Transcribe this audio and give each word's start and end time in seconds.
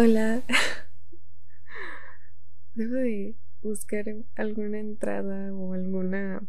Hola. 0.00 0.44
Debo 2.76 2.94
de 2.94 3.34
buscar 3.62 4.04
alguna 4.36 4.78
entrada 4.78 5.52
o 5.52 5.74
alguna 5.74 6.40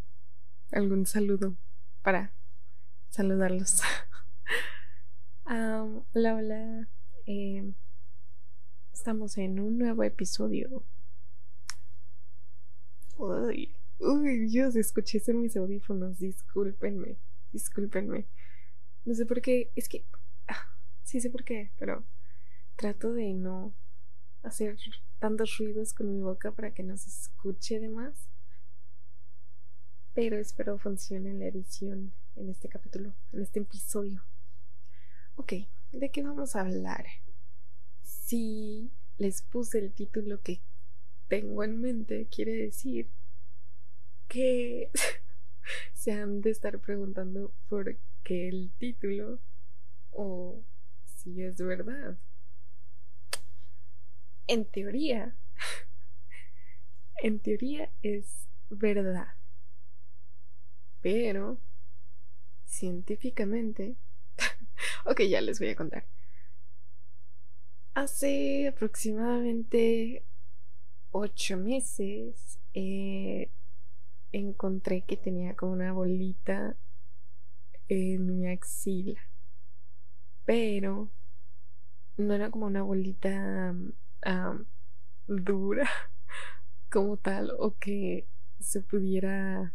algún 0.71 1.07
saludo 1.07 1.55
para 2.03 2.31
saludarlos. 3.09 3.81
hola, 5.45 6.35
hola. 6.35 6.87
Em, 7.25 7.73
estamos 8.93 9.35
en 9.39 9.59
un 9.59 9.79
nuevo 9.79 10.03
episodio. 10.03 10.83
Uy, 13.17 13.73
uy, 13.97 14.45
Dios, 14.45 14.75
escuché 14.75 15.17
eso 15.17 15.33
mis 15.33 15.57
audífonos. 15.57 16.19
Discúlpenme, 16.19 17.17
discúlpenme. 17.51 18.27
No 19.05 19.15
sé 19.15 19.25
por 19.25 19.41
qué, 19.41 19.71
es 19.75 19.89
que. 19.89 20.05
Ah, 20.47 20.67
sí 21.03 21.19
sé 21.19 21.31
por 21.31 21.43
qué, 21.43 21.71
pero 21.79 22.03
trato 22.79 23.11
de 23.11 23.33
no 23.33 23.73
hacer 24.41 24.77
tantos 25.19 25.57
ruidos 25.57 25.93
con 25.93 26.15
mi 26.15 26.21
boca 26.21 26.53
para 26.53 26.73
que 26.73 26.81
no 26.81 26.95
se 26.95 27.09
escuche 27.09 27.77
de 27.77 27.89
más. 27.89 28.29
Pero 30.13 30.37
espero 30.37 30.77
funcione 30.77 31.33
la 31.33 31.47
edición 31.47 32.13
en 32.37 32.49
este 32.49 32.69
capítulo, 32.69 33.13
en 33.33 33.41
este 33.41 33.59
episodio. 33.59 34.23
Ok, 35.35 35.53
¿de 35.91 36.09
qué 36.09 36.23
vamos 36.23 36.55
a 36.55 36.61
hablar? 36.61 37.05
Si 38.01 38.89
les 39.17 39.41
puse 39.41 39.79
el 39.79 39.91
título 39.91 40.39
que 40.41 40.61
tengo 41.27 41.65
en 41.65 41.81
mente, 41.81 42.29
quiere 42.33 42.53
decir 42.53 43.09
que 44.29 44.89
se 45.93 46.13
han 46.13 46.39
de 46.39 46.51
estar 46.51 46.79
preguntando 46.79 47.51
por 47.67 47.97
qué 48.23 48.47
el 48.47 48.71
título 48.77 49.41
o 50.11 50.63
si 51.03 51.43
es 51.43 51.57
verdad 51.57 52.17
en 54.49 54.65
teoría, 54.65 55.35
en 57.23 57.39
teoría 57.39 57.89
es 58.01 58.47
verdad. 58.69 59.27
Pero, 61.01 61.59
científicamente, 62.65 63.95
ok, 65.05 65.21
ya 65.21 65.39
les 65.41 65.59
voy 65.59 65.69
a 65.69 65.75
contar. 65.75 66.05
Hace 67.93 68.67
aproximadamente 68.67 70.23
ocho 71.11 71.57
meses 71.57 72.59
eh, 72.73 73.49
encontré 74.31 75.01
que 75.01 75.15
tenía 75.15 75.55
como 75.55 75.73
una 75.73 75.93
bolita 75.93 76.75
en 77.87 78.25
mi 78.25 78.47
axila. 78.47 79.21
Pero 80.45 81.09
no 82.17 82.33
era 82.33 82.49
como 82.49 82.65
una 82.65 82.81
bolita 82.81 83.75
dura 85.27 85.87
como 86.89 87.17
tal 87.17 87.51
o 87.59 87.75
que 87.77 88.25
se 88.59 88.81
pudiera 88.81 89.73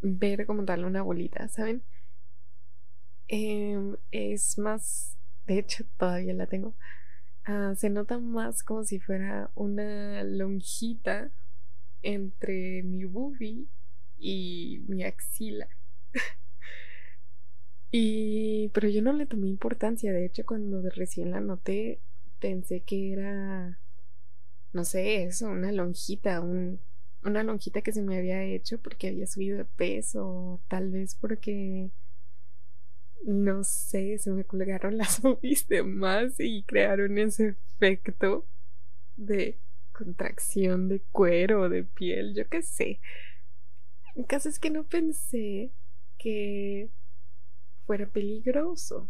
ver 0.00 0.46
como 0.46 0.64
tal 0.64 0.84
una 0.84 1.02
bolita, 1.02 1.48
¿saben? 1.48 1.82
Em, 3.28 3.96
es 4.10 4.58
más, 4.58 5.16
de 5.46 5.58
hecho 5.58 5.84
todavía 5.96 6.34
la 6.34 6.46
tengo, 6.46 6.74
ah, 7.44 7.74
se 7.76 7.88
nota 7.90 8.18
más 8.18 8.62
como 8.62 8.84
si 8.84 8.98
fuera 9.00 9.50
una 9.54 10.22
lonjita 10.24 11.30
entre 12.02 12.82
mi 12.82 13.04
boobie 13.04 13.66
y 14.18 14.82
mi 14.88 15.04
axila. 15.04 15.68
y 17.90 18.68
pero 18.70 18.88
yo 18.88 19.02
no 19.02 19.12
le 19.12 19.26
tomé 19.26 19.48
importancia, 19.48 20.12
de 20.12 20.26
hecho 20.26 20.44
cuando 20.44 20.82
recién 20.90 21.30
la 21.30 21.40
noté 21.40 22.00
pensé 22.42 22.80
que 22.80 23.12
era, 23.12 23.78
no 24.72 24.84
sé, 24.84 25.22
eso, 25.22 25.46
una 25.46 25.70
lonjita, 25.70 26.40
un, 26.40 26.80
una 27.24 27.44
lonjita 27.44 27.82
que 27.82 27.92
se 27.92 28.02
me 28.02 28.18
había 28.18 28.42
hecho 28.42 28.78
porque 28.78 29.08
había 29.08 29.28
subido 29.28 29.58
de 29.58 29.64
peso, 29.64 30.60
tal 30.68 30.90
vez 30.90 31.14
porque, 31.14 31.88
no 33.24 33.62
sé, 33.62 34.18
se 34.18 34.32
me 34.32 34.44
colgaron 34.44 34.98
las 34.98 35.22
boobies 35.22 35.68
de 35.68 35.84
más 35.84 36.34
y 36.40 36.64
crearon 36.64 37.16
ese 37.18 37.56
efecto 37.76 38.44
de 39.16 39.56
contracción 39.92 40.88
de 40.88 41.00
cuero 41.12 41.68
de 41.68 41.84
piel, 41.84 42.34
yo 42.34 42.48
qué 42.48 42.62
sé. 42.62 42.98
El 44.16 44.26
caso 44.26 44.48
es 44.48 44.58
que 44.58 44.70
no 44.70 44.84
pensé 44.84 45.70
que 46.18 46.90
fuera 47.86 48.06
peligroso 48.06 49.08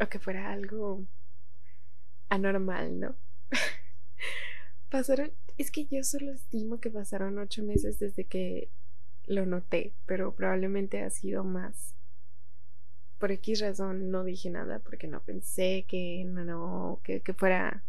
o 0.00 0.08
que 0.08 0.18
fuera 0.18 0.52
algo 0.52 1.06
anormal, 2.32 2.98
¿no? 2.98 3.14
pasaron, 4.90 5.32
es 5.58 5.70
que 5.70 5.84
yo 5.84 6.02
solo 6.02 6.32
estimo 6.32 6.80
que 6.80 6.90
pasaron 6.90 7.38
ocho 7.38 7.62
meses 7.62 7.98
desde 7.98 8.24
que 8.24 8.70
lo 9.26 9.44
noté, 9.44 9.92
pero 10.06 10.34
probablemente 10.34 11.02
ha 11.02 11.10
sido 11.10 11.44
más. 11.44 11.94
Por 13.18 13.32
X 13.32 13.60
razón 13.60 14.10
no 14.10 14.24
dije 14.24 14.48
nada 14.48 14.78
porque 14.78 15.06
no 15.06 15.20
pensé 15.20 15.84
que 15.86 16.24
no, 16.24 17.00
que, 17.04 17.20
que 17.20 17.34
fuera 17.34 17.84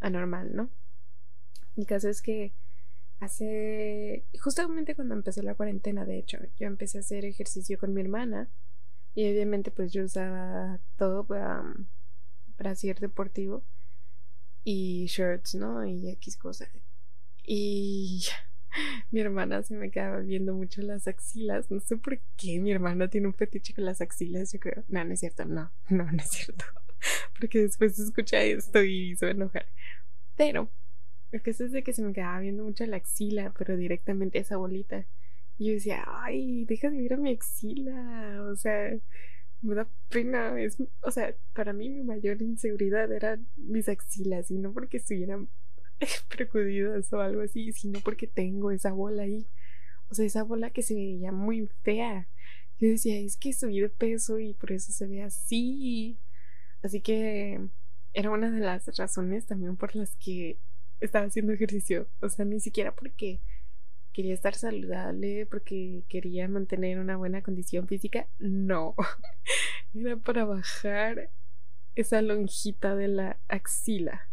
anormal, 0.00 0.54
¿no? 0.54 0.68
Mi 1.76 1.86
caso 1.86 2.08
es 2.08 2.20
que 2.20 2.52
hace 3.20 4.24
justamente 4.42 4.96
cuando 4.96 5.14
empezó 5.14 5.40
la 5.42 5.54
cuarentena, 5.54 6.04
de 6.04 6.18
hecho, 6.18 6.38
yo 6.58 6.66
empecé 6.66 6.98
a 6.98 7.00
hacer 7.00 7.24
ejercicio 7.24 7.78
con 7.78 7.94
mi 7.94 8.00
hermana 8.00 8.48
y 9.14 9.30
obviamente 9.30 9.70
pues 9.70 9.92
yo 9.92 10.04
usaba 10.04 10.80
todo 10.98 11.24
para, 11.24 11.62
para 12.56 12.74
ser 12.74 12.98
deportivo 12.98 13.62
y 14.64 15.06
shirts, 15.06 15.54
¿no? 15.54 15.86
Y 15.86 16.10
X 16.10 16.36
cosas. 16.36 16.68
Y 17.46 18.24
mi 19.10 19.20
hermana 19.20 19.62
se 19.62 19.74
me 19.74 19.90
quedaba 19.90 20.20
viendo 20.20 20.54
mucho 20.54 20.82
las 20.82 21.06
axilas. 21.06 21.70
No 21.70 21.80
sé 21.80 21.96
por 21.96 22.18
qué 22.36 22.58
mi 22.58 22.72
hermana 22.72 23.08
tiene 23.08 23.26
un 23.26 23.34
fetiche 23.34 23.74
con 23.74 23.84
las 23.84 24.00
axilas, 24.00 24.52
yo 24.52 24.58
creo. 24.58 24.84
No, 24.88 25.04
no 25.04 25.12
es 25.12 25.20
cierto, 25.20 25.44
no, 25.44 25.70
no, 25.88 26.10
no 26.10 26.18
es 26.18 26.30
cierto. 26.30 26.64
Porque 27.38 27.60
después 27.60 27.98
escucha 27.98 28.42
esto 28.42 28.82
y 28.82 29.14
se 29.16 29.26
va 29.26 29.32
a 29.32 29.34
enojar. 29.34 29.66
Pero, 30.36 30.70
lo 31.30 31.42
que 31.42 31.50
es 31.50 31.58
de 31.58 31.82
que 31.82 31.92
se 31.92 32.02
me 32.02 32.12
quedaba 32.12 32.40
viendo 32.40 32.64
mucho 32.64 32.86
la 32.86 32.96
axila, 32.96 33.52
pero 33.56 33.76
directamente 33.76 34.38
esa 34.38 34.56
bolita. 34.56 35.04
Y 35.58 35.66
yo 35.66 35.74
decía, 35.74 36.04
ay, 36.06 36.64
deja 36.64 36.90
de 36.90 37.02
ver 37.02 37.14
a 37.14 37.16
mi 37.16 37.32
axila. 37.32 38.42
O 38.50 38.56
sea, 38.56 38.90
me 39.64 39.74
da 39.74 39.88
pena. 40.10 40.60
Es, 40.60 40.76
o 41.02 41.10
sea, 41.10 41.34
para 41.54 41.72
mí 41.72 41.88
mi 41.88 42.02
mayor 42.02 42.40
inseguridad 42.42 43.10
eran 43.12 43.46
mis 43.56 43.88
axilas 43.88 44.50
y 44.50 44.58
no 44.58 44.72
porque 44.72 44.98
estuvieran 44.98 45.48
precudidas 46.28 47.12
o 47.12 47.20
algo 47.20 47.42
así, 47.42 47.72
sino 47.72 48.00
porque 48.00 48.26
tengo 48.26 48.70
esa 48.70 48.92
bola 48.92 49.24
ahí. 49.24 49.46
O 50.10 50.14
sea, 50.14 50.24
esa 50.26 50.42
bola 50.42 50.70
que 50.70 50.82
se 50.82 50.94
veía 50.94 51.32
muy 51.32 51.68
fea. 51.82 52.28
Yo 52.78 52.88
decía, 52.88 53.18
es 53.18 53.36
que 53.36 53.52
subí 53.52 53.80
de 53.80 53.88
peso 53.88 54.38
y 54.38 54.54
por 54.54 54.72
eso 54.72 54.92
se 54.92 55.06
ve 55.06 55.22
así. 55.22 56.18
Así 56.82 57.00
que 57.00 57.60
era 58.12 58.30
una 58.30 58.50
de 58.50 58.60
las 58.60 58.86
razones 58.96 59.46
también 59.46 59.76
por 59.76 59.96
las 59.96 60.16
que 60.16 60.58
estaba 61.00 61.26
haciendo 61.26 61.52
ejercicio. 61.52 62.08
O 62.20 62.28
sea, 62.28 62.44
ni 62.44 62.60
siquiera 62.60 62.94
porque 62.94 63.40
quería 64.14 64.32
estar 64.32 64.54
saludable 64.54 65.44
porque 65.46 66.04
quería 66.08 66.48
mantener 66.48 66.98
una 66.98 67.16
buena 67.16 67.42
condición 67.42 67.86
física. 67.86 68.26
No, 68.38 68.94
era 69.94 70.16
para 70.16 70.46
bajar 70.46 71.30
esa 71.96 72.22
lonjita 72.22 72.96
de 72.96 73.08
la 73.08 73.36
axila. 73.48 74.28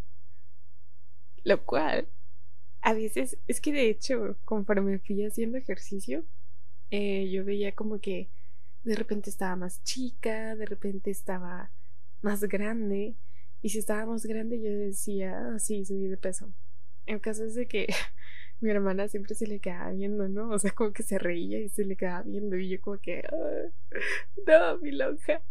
Lo 1.43 1.65
cual, 1.65 2.07
a 2.81 2.93
veces, 2.93 3.37
es 3.47 3.59
que 3.59 3.73
de 3.73 3.89
hecho, 3.89 4.37
conforme 4.45 4.99
fui 4.99 5.25
haciendo 5.25 5.57
ejercicio, 5.57 6.23
eh, 6.91 7.29
yo 7.29 7.43
veía 7.43 7.73
como 7.73 7.99
que 7.99 8.29
de 8.83 8.95
repente 8.95 9.29
estaba 9.29 9.55
más 9.55 9.83
chica, 9.83 10.55
de 10.55 10.65
repente 10.65 11.09
estaba 11.09 11.71
más 12.21 12.41
grande. 12.43 13.15
Y 13.63 13.69
si 13.69 13.79
estaba 13.79 14.05
más 14.05 14.25
grande, 14.25 14.61
yo 14.61 14.69
decía, 14.69 15.53
ah, 15.55 15.59
sí, 15.59 15.85
subí 15.85 16.07
de 16.07 16.17
peso. 16.17 16.51
En 17.07 17.19
caso 17.19 17.43
es 17.45 17.55
de 17.55 17.67
que 17.67 17.87
mi 18.61 18.69
hermana 18.69 19.07
siempre 19.07 19.35
se 19.35 19.47
le 19.47 19.59
quedaba 19.59 19.91
viendo, 19.91 20.29
¿no? 20.29 20.49
O 20.49 20.59
sea, 20.59 20.71
como 20.71 20.93
que 20.93 21.03
se 21.03 21.17
reía 21.17 21.59
y 21.59 21.69
se 21.69 21.83
le 21.83 21.95
quedaba 21.95 22.21
viendo 22.23 22.55
y 22.57 22.69
yo 22.69 22.81
como 22.81 22.99
que, 22.99 23.23
no, 24.47 24.77
mi 24.79 24.91
lonja. 24.91 25.41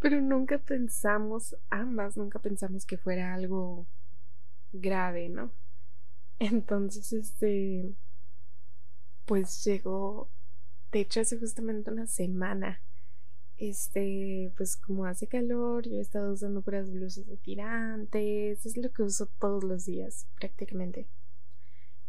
Pero 0.00 0.20
nunca 0.20 0.58
pensamos, 0.58 1.56
ambas 1.70 2.16
nunca 2.16 2.38
pensamos 2.38 2.86
que 2.86 2.96
fuera 2.96 3.34
algo 3.34 3.86
grave, 4.72 5.28
¿no? 5.28 5.52
Entonces, 6.38 7.12
este, 7.12 7.94
pues 9.26 9.64
llegó, 9.64 10.28
de 10.92 11.00
hecho 11.00 11.20
hace 11.20 11.38
justamente 11.38 11.90
una 11.90 12.06
semana, 12.06 12.80
este, 13.58 14.52
pues 14.56 14.76
como 14.76 15.04
hace 15.04 15.26
calor, 15.26 15.86
yo 15.86 15.96
he 15.96 16.00
estado 16.00 16.32
usando 16.32 16.62
puras 16.62 16.90
blusas 16.90 17.26
de 17.26 17.36
tirantes, 17.36 18.64
es 18.64 18.76
lo 18.78 18.90
que 18.90 19.02
uso 19.02 19.26
todos 19.38 19.62
los 19.64 19.84
días 19.84 20.26
prácticamente. 20.38 21.06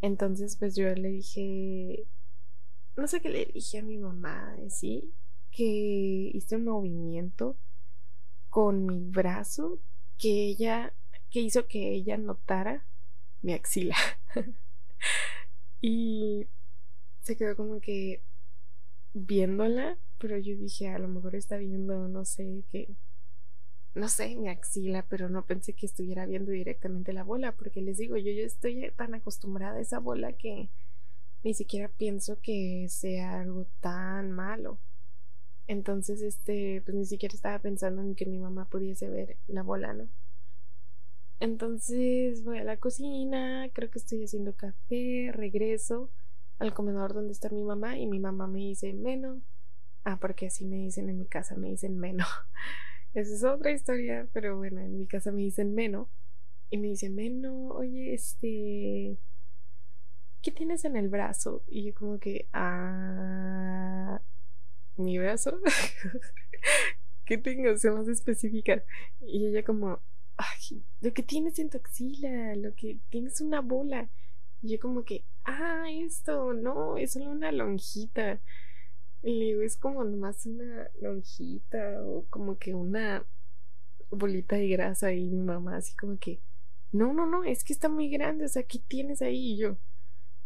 Entonces, 0.02 0.56
pues 0.58 0.76
yo 0.76 0.94
le 0.96 1.10
dije, 1.10 2.06
no 2.98 3.08
sé 3.08 3.22
qué 3.22 3.30
le 3.30 3.46
dije 3.46 3.80
a 3.80 3.84
mi 3.84 3.98
mamá, 3.98 4.56
sí, 4.70 5.14
que 5.52 6.32
hice 6.34 6.56
un 6.56 6.66
movimiento 6.66 7.56
con 8.50 8.86
mi 8.86 9.00
brazo 9.00 9.80
que 10.18 10.48
ella, 10.48 10.94
que 11.30 11.42
hizo 11.42 11.68
que 11.68 11.94
ella 11.94 12.18
notara 12.18 12.84
mi 13.42 13.54
axila. 13.54 13.96
y 15.82 16.48
se 17.22 17.38
quedó 17.38 17.56
como 17.56 17.80
que 17.80 18.22
viéndola, 19.14 19.98
pero 20.18 20.38
yo 20.38 20.56
dije, 20.56 20.90
a 20.90 21.00
lo 21.00 21.08
mejor 21.08 21.36
está 21.36 21.58
viendo, 21.58 22.08
no 22.08 22.26
sé, 22.26 22.64
qué 22.72 22.90
no 23.96 24.08
sé, 24.08 24.36
mi 24.36 24.50
axila, 24.50 25.06
pero 25.10 25.30
no 25.30 25.46
pensé 25.46 25.74
que 25.74 25.86
estuviera 25.86 26.26
viendo 26.26 26.52
directamente 26.52 27.14
la 27.14 27.24
bola, 27.24 27.52
porque 27.52 27.82
les 27.82 27.98
digo, 27.98 28.18
yo, 28.18 28.32
yo 28.32 28.46
estoy 28.46 28.92
tan 28.96 29.14
acostumbrada 29.16 29.78
a 29.78 29.82
esa 29.82 30.00
bola 30.00 30.34
que 30.34 30.70
ni 31.44 31.54
siquiera 31.54 31.90
pienso 31.90 32.40
que 32.42 32.88
sea 32.90 33.42
algo 33.42 33.66
tan 33.82 34.32
malo. 34.32 34.78
Entonces, 35.68 36.22
este, 36.22 36.82
pues 36.86 36.96
ni 36.96 37.06
siquiera 37.06 37.34
estaba 37.36 37.60
pensando 37.60 38.02
en 38.02 38.16
que 38.16 38.26
mi 38.26 38.40
mamá 38.40 38.66
pudiese 38.66 39.10
ver 39.10 39.38
la 39.48 39.64
bola, 39.64 39.94
¿no? 39.94 40.08
Entonces 41.40 42.44
voy 42.44 42.60
a 42.60 42.64
la 42.64 42.78
cocina, 42.78 43.68
creo 43.74 43.90
que 43.90 43.98
estoy 43.98 44.24
haciendo 44.24 44.54
café, 44.54 45.32
regreso 45.34 46.10
al 46.60 46.74
comedor 46.74 47.14
donde 47.14 47.32
está 47.32 47.50
mi 47.50 47.64
mamá 47.64 47.98
y 47.98 48.06
mi 48.06 48.20
mamá 48.20 48.48
me 48.48 48.60
dice, 48.60 48.94
Meno. 48.94 49.42
Ah, 50.04 50.18
porque 50.18 50.48
así 50.48 50.66
me 50.66 50.78
dicen 50.78 51.10
en 51.10 51.18
mi 51.18 51.26
casa, 51.26 51.56
me 51.56 51.70
dicen 51.70 51.98
Meno. 51.98 52.26
Esa 53.14 53.36
es 53.36 53.44
otra 53.44 53.72
historia, 53.72 54.28
pero 54.34 54.58
bueno, 54.58 54.80
en 54.80 54.98
mi 54.98 55.06
casa 55.06 55.32
me 55.32 55.42
dicen 55.42 55.76
Meno. 55.76 56.10
Y 56.70 56.78
me 56.78 56.88
dicen, 56.88 57.16
Meno, 57.16 57.68
oye, 57.70 58.14
este, 58.14 59.18
¿qué 60.42 60.52
tienes 60.52 60.86
en 60.86 60.96
el 60.96 61.10
brazo? 61.10 61.64
Y 61.68 61.84
yo 61.84 61.94
como 61.94 62.20
que, 62.20 62.48
ah, 62.54 64.22
mi 64.98 65.20
brazo. 65.20 65.60
¿Qué 67.26 67.38
tengo? 67.38 67.76
Sea 67.78 67.92
más 67.92 68.08
específica. 68.08 68.84
Y 69.20 69.48
ella 69.48 69.64
como, 69.64 70.00
ay, 70.38 70.82
lo 71.02 71.14
que 71.14 71.24
tienes 71.24 71.60
en 71.60 71.70
tu 71.70 71.78
axila, 71.78 72.56
lo 72.56 72.74
que 72.76 73.00
tienes 73.10 73.42
una 73.42 73.62
bola. 73.62 74.10
Y 74.62 74.70
yo 74.70 74.80
como 74.80 75.04
que, 75.04 75.26
ah, 75.44 75.86
esto, 75.92 76.54
no, 76.54 76.98
es 76.98 77.12
solo 77.12 77.32
una 77.32 77.52
lonjita. 77.52 78.40
Y 79.24 79.38
le 79.38 79.46
digo, 79.46 79.62
es 79.62 79.78
como 79.78 80.04
nomás 80.04 80.46
una 80.46 80.90
lonjita 81.00 82.04
o 82.04 82.26
como 82.30 82.58
que 82.58 82.74
una 82.74 83.24
bolita 84.10 84.56
de 84.56 84.68
grasa 84.68 85.14
y 85.14 85.30
mi 85.30 85.42
mamá 85.42 85.78
así 85.78 85.96
como 85.96 86.18
que, 86.18 86.40
no, 86.92 87.14
no, 87.14 87.26
no, 87.26 87.44
es 87.44 87.64
que 87.64 87.74
está 87.74 87.88
muy 87.88 88.10
grande, 88.10 88.46
o 88.46 88.48
sea, 88.48 88.64
¿qué 88.64 88.80
tienes 88.80 89.22
ahí? 89.22 89.54
Y 89.54 89.58
yo, 89.58 89.78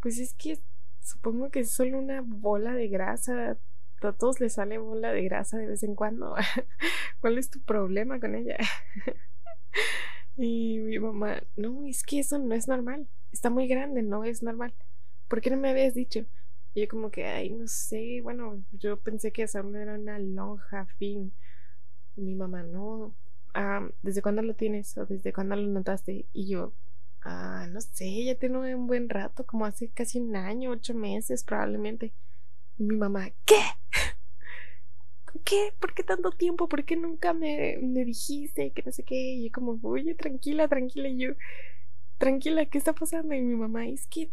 pues 0.01 0.19
es 0.19 0.33
que 0.33 0.59
supongo 1.01 1.49
que 1.49 1.61
es 1.61 1.71
solo 1.71 1.97
una 1.97 2.21
bola 2.21 2.73
de 2.73 2.87
grasa, 2.87 3.57
a 4.01 4.13
todos 4.13 4.39
les 4.39 4.53
sale 4.53 4.77
bola 4.77 5.11
de 5.11 5.23
grasa 5.23 5.57
de 5.57 5.67
vez 5.67 5.83
en 5.83 5.95
cuando. 5.95 6.35
¿Cuál 7.21 7.37
es 7.37 7.49
tu 7.49 7.59
problema 7.61 8.19
con 8.19 8.35
ella? 8.35 8.57
y 10.37 10.79
mi 10.79 10.99
mamá, 10.99 11.41
no, 11.55 11.85
es 11.87 12.03
que 12.03 12.19
eso 12.19 12.37
no 12.37 12.53
es 12.53 12.67
normal, 12.67 13.07
está 13.31 13.49
muy 13.49 13.67
grande, 13.67 14.03
no 14.03 14.23
es 14.23 14.43
normal. 14.43 14.73
¿Por 15.27 15.41
qué 15.41 15.49
no 15.49 15.57
me 15.57 15.69
habías 15.69 15.95
dicho? 15.95 16.25
Y 16.75 16.81
yo 16.81 16.87
como 16.89 17.09
que, 17.11 17.25
ay, 17.25 17.51
no 17.51 17.67
sé, 17.67 18.19
bueno, 18.21 18.61
yo 18.73 18.97
pensé 18.99 19.31
que 19.31 19.43
esa 19.43 19.59
era 19.59 19.95
una 19.95 20.19
lonja 20.19 20.85
fin. 20.97 21.33
mi 22.17 22.35
mamá, 22.35 22.63
no, 22.63 23.13
ah, 23.53 23.89
¿desde 24.03 24.21
cuándo 24.21 24.41
lo 24.41 24.55
tienes? 24.55 24.97
¿O 24.97 25.05
desde 25.05 25.33
cuándo 25.33 25.55
lo 25.55 25.63
notaste? 25.67 26.25
Y 26.33 26.49
yo, 26.49 26.73
ah, 27.23 27.67
no 27.71 27.81
sé, 27.81 28.25
ya 28.25 28.35
tiene 28.35 28.75
un 28.75 28.87
buen 28.87 29.09
rato, 29.09 29.45
como 29.45 29.65
hace 29.65 29.89
casi 29.89 30.19
un 30.19 30.35
año, 30.35 30.71
ocho 30.71 30.93
meses 30.95 31.43
probablemente. 31.45 32.13
Y 32.79 32.83
mi 32.83 32.97
mamá, 32.97 33.31
¿qué? 33.45 33.61
¿Qué? 35.45 35.73
¿Por 35.79 35.93
qué 35.93 36.03
tanto 36.03 36.31
tiempo? 36.31 36.67
¿Por 36.67 36.85
qué 36.85 36.95
nunca 36.95 37.33
me, 37.33 37.77
me 37.81 38.05
dijiste? 38.05 38.71
Que 38.71 38.83
no 38.83 38.91
sé 38.91 39.03
qué. 39.03 39.15
Y 39.15 39.45
yo 39.45 39.51
como, 39.53 39.79
oye, 39.83 40.15
tranquila, 40.15 40.67
tranquila. 40.67 41.07
Y 41.09 41.19
yo, 41.19 41.33
tranquila, 42.17 42.65
¿qué 42.65 42.77
está 42.77 42.93
pasando? 42.93 43.33
Y 43.35 43.41
mi 43.41 43.55
mamá, 43.55 43.87
es 43.87 44.07
que 44.07 44.31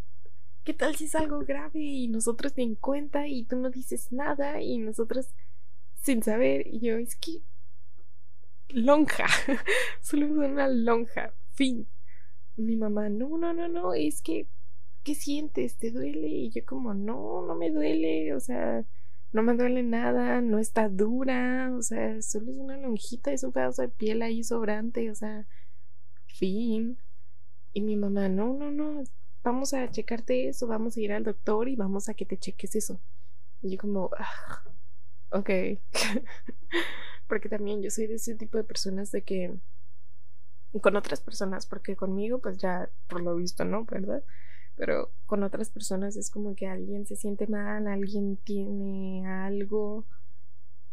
¿Qué 0.64 0.74
tal 0.74 0.94
si 0.94 1.06
es 1.06 1.14
algo 1.16 1.40
grave 1.40 1.80
y 1.80 2.08
nosotros 2.08 2.52
ni 2.56 2.62
en 2.62 2.74
cuenta 2.76 3.26
y 3.26 3.44
tú 3.44 3.56
no 3.56 3.70
dices 3.70 4.12
nada 4.12 4.60
y 4.60 4.78
nosotros 4.78 5.28
sin 6.00 6.22
saber? 6.22 6.66
Y 6.68 6.80
yo, 6.80 6.98
es 6.98 7.16
que 7.16 7.42
lonja, 8.68 9.26
solo 10.00 10.26
es 10.26 10.32
una 10.32 10.68
lonja, 10.68 11.32
fin. 11.52 11.86
Mi 12.56 12.76
mamá, 12.76 13.08
no, 13.08 13.38
no, 13.38 13.52
no, 13.52 13.68
no, 13.68 13.94
es 13.94 14.22
que, 14.22 14.46
¿qué 15.02 15.14
sientes? 15.14 15.76
¿Te 15.76 15.90
duele? 15.90 16.28
Y 16.28 16.50
yo 16.50 16.64
como, 16.64 16.94
no, 16.94 17.44
no 17.46 17.54
me 17.56 17.70
duele, 17.70 18.34
o 18.34 18.40
sea, 18.40 18.84
no 19.32 19.42
me 19.42 19.54
duele 19.54 19.82
nada, 19.82 20.40
no 20.42 20.58
está 20.58 20.88
dura, 20.88 21.72
o 21.76 21.82
sea, 21.82 22.20
solo 22.22 22.52
es 22.52 22.58
una 22.58 22.76
lonjita, 22.76 23.32
es 23.32 23.42
un 23.42 23.52
pedazo 23.52 23.82
de 23.82 23.88
piel 23.88 24.22
ahí 24.22 24.44
sobrante, 24.44 25.10
o 25.10 25.14
sea, 25.14 25.46
fin. 26.26 26.98
Y 27.72 27.80
mi 27.80 27.96
mamá, 27.96 28.28
no, 28.28 28.54
no, 28.54 28.70
no, 28.70 29.02
vamos 29.42 29.74
a 29.74 29.90
checarte 29.90 30.48
eso, 30.48 30.66
vamos 30.66 30.96
a 30.96 31.00
ir 31.00 31.12
al 31.12 31.24
doctor 31.24 31.68
y 31.68 31.76
vamos 31.76 32.08
a 32.08 32.14
que 32.14 32.26
te 32.26 32.38
cheques 32.38 32.76
eso. 32.76 33.00
Y 33.62 33.70
yo 33.72 33.78
como, 33.78 34.10
ah, 34.18 34.62
ok. 35.30 35.50
porque 37.28 37.48
también 37.48 37.82
yo 37.82 37.90
soy 37.90 38.06
de 38.06 38.14
ese 38.14 38.34
tipo 38.34 38.58
de 38.58 38.64
personas 38.64 39.10
de 39.10 39.22
que 39.22 39.54
con 40.80 40.96
otras 40.96 41.20
personas, 41.20 41.66
porque 41.66 41.96
conmigo 41.96 42.38
pues 42.38 42.58
ya 42.58 42.88
por 43.08 43.22
lo 43.22 43.36
visto, 43.36 43.64
¿no? 43.64 43.84
¿Verdad? 43.84 44.22
Pero 44.76 45.10
con 45.26 45.42
otras 45.42 45.70
personas 45.70 46.16
es 46.16 46.30
como 46.30 46.54
que 46.54 46.66
alguien 46.66 47.06
se 47.06 47.16
siente 47.16 47.46
mal, 47.46 47.86
alguien 47.86 48.36
tiene 48.38 49.26
algo 49.26 50.04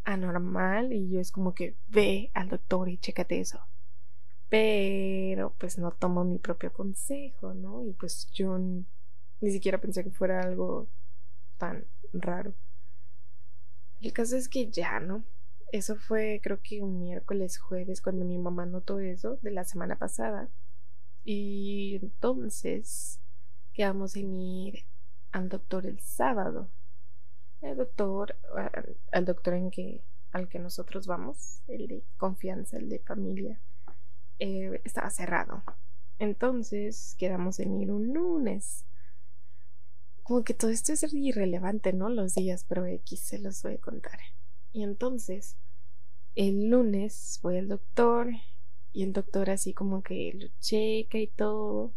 anormal 0.03 0.91
y 0.91 1.09
yo 1.09 1.19
es 1.19 1.31
como 1.31 1.53
que 1.53 1.75
ve 1.87 2.31
al 2.33 2.49
doctor 2.49 2.89
y 2.89 2.97
chécate 2.97 3.39
eso 3.39 3.59
pero 4.49 5.53
pues 5.59 5.77
no 5.77 5.91
tomo 5.91 6.23
mi 6.23 6.39
propio 6.39 6.73
consejo, 6.73 7.53
¿no? 7.53 7.85
Y 7.85 7.93
pues 7.93 8.29
yo 8.33 8.57
ni 8.57 9.51
siquiera 9.51 9.79
pensé 9.79 10.03
que 10.03 10.09
fuera 10.09 10.41
algo 10.41 10.87
tan 11.57 11.85
raro. 12.13 12.53
El 14.01 14.11
caso 14.11 14.35
es 14.35 14.49
que 14.49 14.69
ya, 14.69 14.99
¿no? 14.99 15.23
Eso 15.71 15.95
fue 15.95 16.39
creo 16.43 16.59
que 16.61 16.81
un 16.81 16.99
miércoles, 16.99 17.59
jueves, 17.59 18.01
cuando 18.01 18.25
mi 18.25 18.39
mamá 18.39 18.65
notó 18.65 18.99
eso 18.99 19.37
de 19.43 19.51
la 19.51 19.63
semana 19.65 19.97
pasada. 19.97 20.49
Y 21.23 21.99
entonces 22.01 23.19
quedamos 23.73 24.15
en 24.15 24.33
ir 24.35 24.85
al 25.31 25.47
doctor 25.49 25.85
el 25.85 25.99
sábado. 25.99 26.69
El 27.61 27.77
doctor, 27.77 28.35
al 29.11 29.25
doctor 29.25 29.53
en 29.53 29.69
que, 29.69 30.01
al 30.31 30.47
que 30.47 30.57
nosotros 30.59 31.05
vamos, 31.05 31.61
el 31.67 31.87
de 31.87 32.03
confianza, 32.17 32.77
el 32.77 32.89
de 32.89 32.99
familia 32.99 33.59
eh, 34.39 34.81
estaba 34.83 35.09
cerrado. 35.09 35.63
Entonces 36.17 37.15
quedamos 37.17 37.59
en 37.59 37.79
ir 37.81 37.91
un 37.91 38.13
lunes. 38.13 38.85
Como 40.23 40.43
que 40.43 40.53
todo 40.53 40.71
esto 40.71 40.93
es 40.93 41.13
irrelevante, 41.13 41.93
¿no? 41.93 42.09
Los 42.09 42.35
días, 42.35 42.65
pero 42.67 42.85
X 42.85 43.19
se 43.19 43.39
los 43.39 43.61
voy 43.63 43.75
a 43.75 43.77
contar. 43.79 44.19
Y 44.73 44.83
entonces, 44.83 45.55
el 46.35 46.69
lunes 46.69 47.39
voy 47.41 47.57
al 47.57 47.67
doctor 47.67 48.29
y 48.93 49.03
el 49.03 49.13
doctor 49.13 49.49
así 49.49 49.73
como 49.73 50.03
que 50.03 50.33
lo 50.33 50.47
checa 50.59 51.17
y 51.17 51.27
todo. 51.27 51.91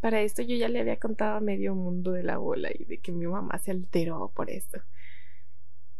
Para 0.00 0.22
esto 0.22 0.42
yo 0.42 0.56
ya 0.56 0.68
le 0.68 0.80
había 0.80 0.98
contado 0.98 1.36
a 1.36 1.40
medio 1.40 1.74
mundo 1.74 2.12
de 2.12 2.22
la 2.22 2.38
bola 2.38 2.70
y 2.72 2.84
de 2.84 2.98
que 2.98 3.12
mi 3.12 3.26
mamá 3.26 3.58
se 3.58 3.70
alteró 3.70 4.30
por 4.34 4.50
esto. 4.50 4.80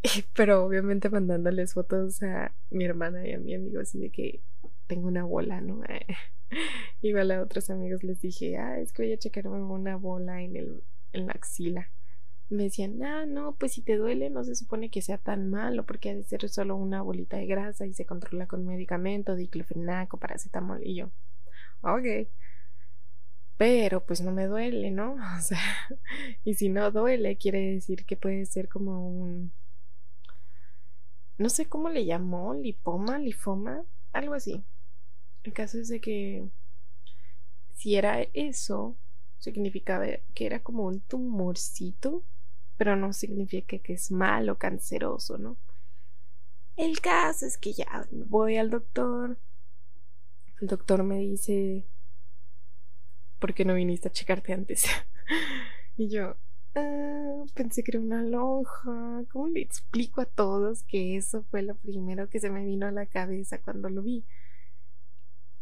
Pero 0.35 0.65
obviamente 0.65 1.11
mandándoles 1.11 1.75
fotos 1.75 2.23
a 2.23 2.53
mi 2.71 2.85
hermana 2.85 3.27
y 3.27 3.33
a 3.33 3.39
mi 3.39 3.55
amigo 3.55 3.81
así 3.81 3.99
de 3.99 4.11
que 4.11 4.41
tengo 4.87 5.09
una 5.09 5.25
bola, 5.25 5.61
¿no? 5.61 5.83
Igual 7.03 7.31
a 7.31 7.43
otros 7.43 7.71
amigos 7.71 8.03
les 8.03 8.21
dije, 8.21 8.57
ah, 8.57 8.79
es 8.79 8.93
que 8.93 9.03
voy 9.03 9.13
a 9.13 9.19
checarme 9.19 9.61
una 9.63 9.97
bola 9.97 10.43
en, 10.43 10.57
el, 10.57 10.83
en 11.13 11.27
la 11.27 11.33
axila. 11.33 11.91
me 12.51 12.65
decían, 12.65 13.03
ah, 13.03 13.27
no, 13.27 13.55
pues 13.57 13.73
si 13.73 13.83
te 13.83 13.97
duele 13.97 14.31
no 14.31 14.45
se 14.45 14.55
supone 14.55 14.91
que 14.91 15.03
sea 15.03 15.19
tan 15.19 15.51
malo 15.51 15.85
porque 15.85 16.11
ha 16.11 16.15
de 16.15 16.25
ser 16.25 16.49
solo 16.49 16.77
una 16.77 17.03
bolita 17.03 17.37
de 17.37 17.47
grasa 17.47 17.87
y 17.87 17.93
se 17.95 18.07
controla 18.07 18.47
con 18.47 18.67
medicamento, 18.67 19.35
diclofenaco, 19.37 20.19
paracetamol 20.19 20.81
y 20.85 20.97
yo, 20.97 21.11
ok. 21.83 22.29
Pero 23.57 24.05
pues 24.05 24.21
no 24.21 24.33
me 24.33 24.47
duele, 24.47 24.91
¿no? 24.91 25.17
O 25.39 25.41
sea, 25.41 25.59
y 26.45 26.55
si 26.55 26.69
no 26.69 26.91
duele 26.91 27.37
quiere 27.37 27.61
decir 27.73 28.05
que 28.05 28.17
puede 28.17 28.45
ser 28.47 28.69
como 28.69 29.09
un... 29.09 29.53
No 31.39 31.51
sé 31.51 31.67
cómo 31.67 31.91
le 31.91 32.07
llamó, 32.07 32.55
lipoma, 32.55 33.19
lifoma, 33.19 33.83
algo 34.13 34.35
así. 34.35 34.65
El 35.47 35.53
caso 35.53 35.79
es 35.79 35.87
de 35.87 36.01
que 36.01 36.49
si 37.77 37.95
era 37.95 38.21
eso, 38.33 38.97
significaba 39.39 40.07
que 40.35 40.45
era 40.45 40.59
como 40.61 40.87
un 40.87 40.99
tumorcito, 40.99 42.25
pero 42.77 42.97
no 42.97 43.13
significa 43.13 43.79
que 43.79 43.93
es 43.93 44.11
malo, 44.11 44.59
canceroso, 44.59 45.39
¿no? 45.39 45.57
El 46.77 47.01
caso 47.01 47.47
es 47.47 47.59
que 47.59 47.73
ya 47.73 48.09
voy 48.11 48.57
al 48.57 48.71
doctor. 48.71 49.39
El 50.61 50.67
doctor 50.67 51.05
me 51.05 51.19
dice, 51.19 51.85
¿por 53.39 53.55
qué 53.55 53.65
no 53.65 53.75
viniste 53.75 54.09
a 54.09 54.13
checarte 54.13 54.53
antes? 54.53 54.85
y 55.97 56.09
yo, 56.09 56.35
ah, 56.75 57.45
pensé 57.55 57.85
que 57.85 57.93
era 57.93 58.01
una 58.01 58.21
lonja. 58.21 59.23
¿Cómo 59.31 59.47
le 59.47 59.61
explico 59.61 60.21
a 60.21 60.27
todos 60.27 60.83
que 60.83 61.17
eso 61.17 61.45
fue 61.53 61.63
lo 61.63 61.77
primero 61.77 62.29
que 62.29 62.41
se 62.41 62.51
me 62.51 62.65
vino 62.65 62.89
a 62.89 62.91
la 62.91 63.07
cabeza 63.07 63.61
cuando 63.61 63.89
lo 63.89 64.03
vi? 64.03 64.25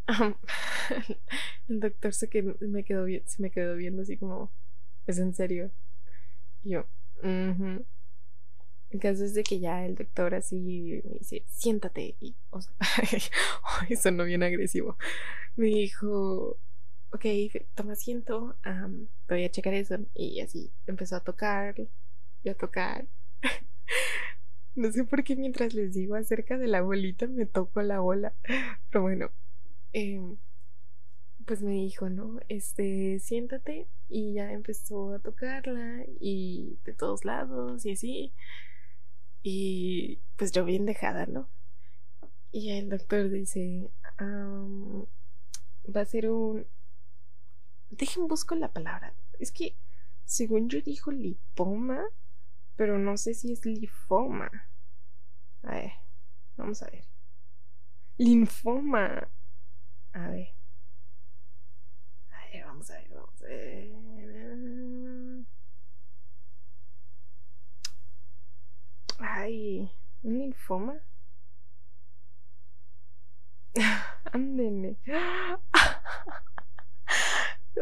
el 1.69 1.81
doctor 1.81 2.13
se, 2.13 2.29
que 2.29 2.43
me 2.43 2.85
quedó, 2.85 3.07
se 3.07 3.43
me 3.43 3.51
quedó 3.51 3.77
viendo 3.77 4.03
así 4.03 4.17
como, 4.17 4.51
¿es 5.07 5.19
en 5.19 5.35
serio? 5.35 5.71
Y 6.63 6.71
yo, 6.71 6.87
mhm. 7.23 7.85
El 8.95 9.01
caso 9.01 9.25
es 9.25 9.35
de 9.35 9.43
que 9.43 9.59
ya 9.59 9.85
el 9.85 9.97
doctor 9.97 10.37
así 10.37 10.61
me 10.61 11.03
dice, 11.19 11.43
siéntate. 11.49 12.15
Y, 12.21 12.37
o 12.51 12.61
sea, 12.61 12.73
eso 13.89 14.13
no 14.13 14.23
bien 14.23 14.45
agresivo. 14.45 14.97
Me 15.57 15.67
dijo, 15.67 16.59
ok, 17.11 17.27
toma 17.75 17.95
asiento, 17.95 18.55
voy 19.29 19.45
a 19.45 19.51
checar 19.51 19.75
eso. 19.75 19.97
Y 20.15 20.39
así 20.41 20.71
empezó 20.87 21.17
a 21.17 21.25
tocar 21.25 21.75
y 22.45 22.49
a 22.49 22.55
tocar. 22.55 23.07
no 24.77 24.93
sé 24.93 25.03
por 25.03 25.25
qué 25.25 25.35
mientras 25.35 25.75
les 25.75 25.95
digo 25.95 26.15
acerca 26.15 26.57
de 26.57 26.69
la 26.69 26.81
bolita 26.81 27.27
me 27.27 27.47
toco 27.47 27.83
la 27.83 27.99
bola. 27.99 28.33
Pero 28.91 29.03
bueno, 29.03 29.33
em, 29.95 30.37
pues 31.47 31.63
me 31.63 31.73
dijo, 31.73 32.11
¿no? 32.11 32.41
Este, 32.49 33.19
siéntate. 33.21 33.89
Y 34.09 34.35
ya 34.35 34.53
empezó 34.53 35.15
a 35.15 35.19
tocarla 35.19 36.05
y 36.21 36.79
de 36.85 36.93
todos 36.93 37.25
lados 37.25 37.85
y 37.87 37.93
así. 37.93 38.33
Y 39.43 40.21
pues 40.37 40.53
yo 40.53 40.65
bien 40.65 40.87
dejada, 40.87 41.27
¿no? 41.27 41.49
Y 42.53 42.71
el 42.71 42.89
doctor 42.89 43.31
dice, 43.31 43.91
va 44.21 46.01
a 46.01 46.05
ser 46.05 46.31
un... 46.31 46.67
Dejen 47.91 48.29
busco 48.29 48.55
la 48.55 48.73
palabra. 48.73 49.15
Es 49.39 49.51
que, 49.53 49.77
según 50.25 50.69
yo 50.69 50.81
dijo 50.81 51.11
lipoma, 51.13 52.05
pero 52.77 52.99
no 52.99 53.17
sé 53.17 53.35
si 53.35 53.53
es 53.53 53.65
linfoma. 53.67 54.51
A 55.63 55.75
ver, 55.75 55.93
vamos 56.57 56.83
a 56.83 56.91
ver. 56.91 57.05
Linfoma. 58.19 59.29
A 60.14 60.28
ver. 60.30 60.49
A 62.30 62.47
ver, 62.52 62.64
vamos 62.64 62.90
a 62.90 62.94
ver, 62.94 63.09
vamos 63.11 63.42
a 63.42 63.47
ver. 63.47 63.88
Ay, 69.18 69.90
un 70.23 70.38
linfoma. 70.38 70.94
Ándeme. 74.33 74.97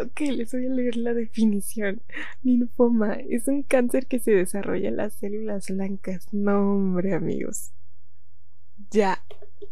ok, 0.00 0.20
les 0.20 0.52
voy 0.52 0.66
a 0.66 0.70
leer 0.70 0.96
la 0.96 1.12
definición. 1.12 2.00
Linfoma 2.42 3.14
es 3.14 3.48
un 3.48 3.62
cáncer 3.62 4.06
que 4.06 4.18
se 4.18 4.30
desarrolla 4.32 4.88
en 4.88 4.96
las 4.96 5.14
células 5.14 5.68
blancas. 5.68 6.26
No, 6.32 6.72
hombre, 6.72 7.14
amigos. 7.14 7.72
Ya, 8.90 9.22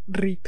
rip. 0.07 0.47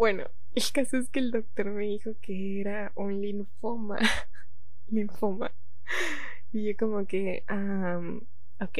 Bueno, 0.00 0.24
el 0.54 0.72
caso 0.72 0.96
es 0.96 1.10
que 1.10 1.18
el 1.18 1.30
doctor 1.30 1.66
me 1.66 1.84
dijo 1.84 2.12
que 2.22 2.62
era 2.62 2.90
un 2.94 3.20
linfoma. 3.20 3.98
linfoma. 4.88 5.52
Y 6.54 6.64
yo 6.64 6.76
como 6.78 7.06
que, 7.06 7.44
Ok, 8.62 8.78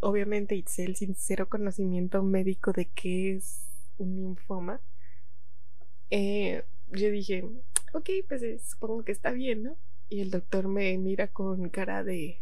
obviamente 0.00 0.54
hice 0.54 0.84
el 0.84 0.96
sincero 0.96 1.50
conocimiento 1.50 2.22
médico 2.22 2.72
de 2.72 2.86
qué 2.86 3.36
es 3.36 3.66
un 3.98 4.16
linfoma. 4.16 4.80
Eh, 6.08 6.64
yo 6.88 7.10
dije, 7.10 7.44
ok, 7.92 8.08
pues 8.26 8.42
eh, 8.42 8.58
supongo 8.60 9.04
que 9.04 9.12
está 9.12 9.32
bien, 9.32 9.62
¿no? 9.62 9.76
Y 10.08 10.22
el 10.22 10.30
doctor 10.30 10.68
me 10.68 10.96
mira 10.96 11.28
con 11.28 11.68
cara 11.68 12.02
de 12.02 12.40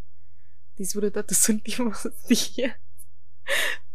disfruta 0.77 1.25
tus 1.25 1.49
últimos 1.49 2.09
días. 2.29 2.77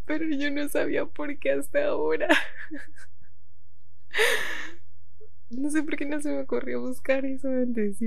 Pero 0.04 0.26
yo 0.26 0.52
no 0.52 0.68
sabía 0.68 1.06
por 1.06 1.40
qué 1.40 1.54
hasta 1.54 1.86
ahora. 1.86 2.28
No 5.50 5.70
sé 5.70 5.84
por 5.84 5.98
qué 5.98 6.06
no 6.06 6.22
se 6.22 6.30
me 6.30 6.42
ocurrió 6.42 6.82
buscar 6.82 7.26
eso 7.26 7.48
antes. 7.48 7.98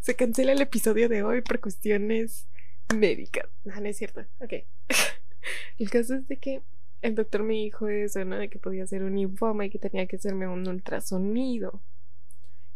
Se 0.00 0.16
cancela 0.16 0.52
el 0.52 0.60
episodio 0.60 1.08
de 1.08 1.22
hoy 1.22 1.40
por 1.40 1.60
cuestiones 1.60 2.46
médicas. 2.94 3.48
No, 3.64 3.80
no 3.80 3.86
es 3.86 3.96
cierto. 3.96 4.24
Ok. 4.40 4.52
El 5.78 5.90
caso 5.90 6.14
es 6.14 6.26
de 6.28 6.36
que 6.36 6.62
el 7.00 7.14
doctor 7.14 7.42
me 7.42 7.54
dijo 7.54 7.88
eso, 7.88 8.24
¿no? 8.24 8.36
De 8.36 8.48
que 8.48 8.58
podía 8.58 8.86
ser 8.86 9.02
un 9.04 9.14
linfoma 9.14 9.66
y 9.66 9.70
que 9.70 9.78
tenía 9.78 10.06
que 10.06 10.16
hacerme 10.16 10.48
un 10.48 10.66
ultrasonido. 10.66 11.80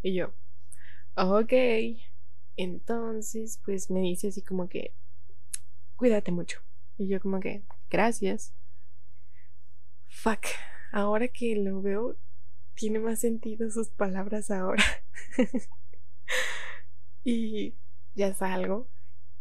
Y 0.02 0.14
yo, 0.14 0.32
ok. 1.16 1.52
Entonces, 2.56 3.60
pues 3.64 3.90
me 3.90 4.00
dice 4.00 4.28
así 4.28 4.42
como 4.42 4.68
que, 4.68 4.92
cuídate 5.96 6.30
mucho. 6.30 6.60
Y 6.98 7.08
yo 7.08 7.20
como 7.20 7.40
que, 7.40 7.62
gracias. 7.90 8.52
Fuck. 10.08 10.46
Ahora 10.92 11.26
que 11.28 11.56
lo 11.56 11.82
veo, 11.82 12.16
tiene 12.74 12.98
más 13.00 13.20
sentido 13.20 13.70
sus 13.70 13.88
palabras 13.88 14.50
ahora. 14.50 14.84
Y 17.24 17.74
ya 18.14 18.34
salgo. 18.34 18.88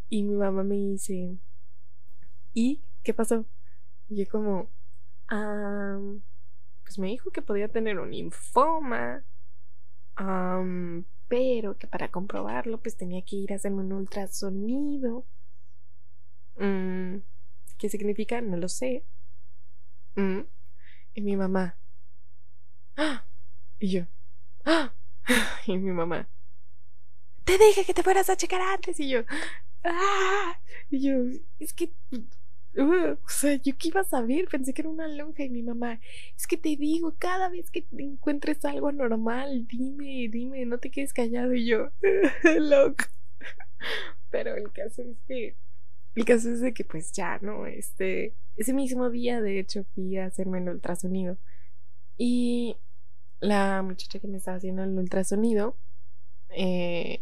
Y 0.09 0.23
mi 0.23 0.35
mamá 0.35 0.63
me 0.63 0.75
dice, 0.75 1.37
¿y 2.53 2.81
qué 3.03 3.13
pasó? 3.13 3.45
Y 4.09 4.17
yo 4.17 4.29
como, 4.29 4.69
pues 6.83 6.99
me 6.99 7.07
dijo 7.07 7.31
que 7.31 7.41
podía 7.41 7.69
tener 7.69 7.99
un 7.99 8.11
linfoma, 8.11 9.23
pero 11.27 11.77
que 11.77 11.87
para 11.87 12.09
comprobarlo 12.11 12.77
pues 12.79 12.97
tenía 12.97 13.21
que 13.23 13.37
ir 13.37 13.53
a 13.53 13.55
hacerme 13.55 13.81
un 13.81 13.93
ultrasonido. 13.93 15.25
Mm, 16.59 17.17
¿Qué 17.77 17.89
significa? 17.89 18.41
No 18.41 18.57
lo 18.57 18.67
sé. 18.69 19.03
Y 21.13 21.21
mi 21.21 21.35
mamá. 21.35 21.75
¡Ah! 22.97 23.23
Y 23.79 23.91
yo. 23.91 24.05
¡Ah! 24.65 24.93
Y 25.67 25.77
mi 25.77 25.91
mamá 25.91 26.27
te 27.43 27.57
dije 27.57 27.85
que 27.85 27.93
te 27.93 28.03
fueras 28.03 28.29
a 28.29 28.37
checar 28.37 28.61
antes. 28.61 28.99
Y 28.99 29.09
yo, 29.09 29.23
¡ah! 29.83 30.59
Y 30.89 31.01
yo, 31.01 31.13
es 31.59 31.73
que, 31.73 31.91
uh, 32.77 33.15
o 33.23 33.29
sea, 33.29 33.55
yo 33.55 33.73
qué 33.77 33.89
iba 33.89 34.01
a 34.01 34.05
saber, 34.05 34.47
pensé 34.47 34.73
que 34.73 34.81
era 34.81 34.89
una 34.89 35.07
lonja. 35.07 35.43
Y 35.43 35.49
mi 35.49 35.63
mamá, 35.63 35.99
es 36.37 36.47
que 36.47 36.57
te 36.57 36.75
digo, 36.75 37.15
cada 37.17 37.49
vez 37.49 37.69
que 37.71 37.85
encuentres 37.97 38.63
algo 38.65 38.87
anormal, 38.89 39.67
dime, 39.67 40.27
dime, 40.29 40.65
no 40.65 40.77
te 40.77 40.91
quedes 40.91 41.13
callado. 41.13 41.53
Y 41.53 41.65
yo, 41.65 41.89
loco. 42.59 43.05
Pero 44.29 44.55
el 44.55 44.71
caso 44.71 45.01
es 45.01 45.17
que, 45.27 45.55
el 46.15 46.25
caso 46.25 46.49
es 46.51 46.61
de 46.61 46.73
que, 46.73 46.83
pues 46.83 47.11
ya, 47.13 47.39
¿no? 47.41 47.65
Este, 47.65 48.35
ese 48.57 48.73
mismo 48.73 49.09
día, 49.09 49.41
de 49.41 49.59
hecho, 49.59 49.85
fui 49.95 50.17
a 50.17 50.25
hacerme 50.25 50.59
el 50.59 50.69
ultrasonido. 50.69 51.37
Y 52.17 52.77
la 53.39 53.81
muchacha 53.81 54.19
que 54.19 54.27
me 54.27 54.37
estaba 54.37 54.57
haciendo 54.57 54.83
el 54.83 54.97
ultrasonido, 54.97 55.75
eh, 56.49 57.21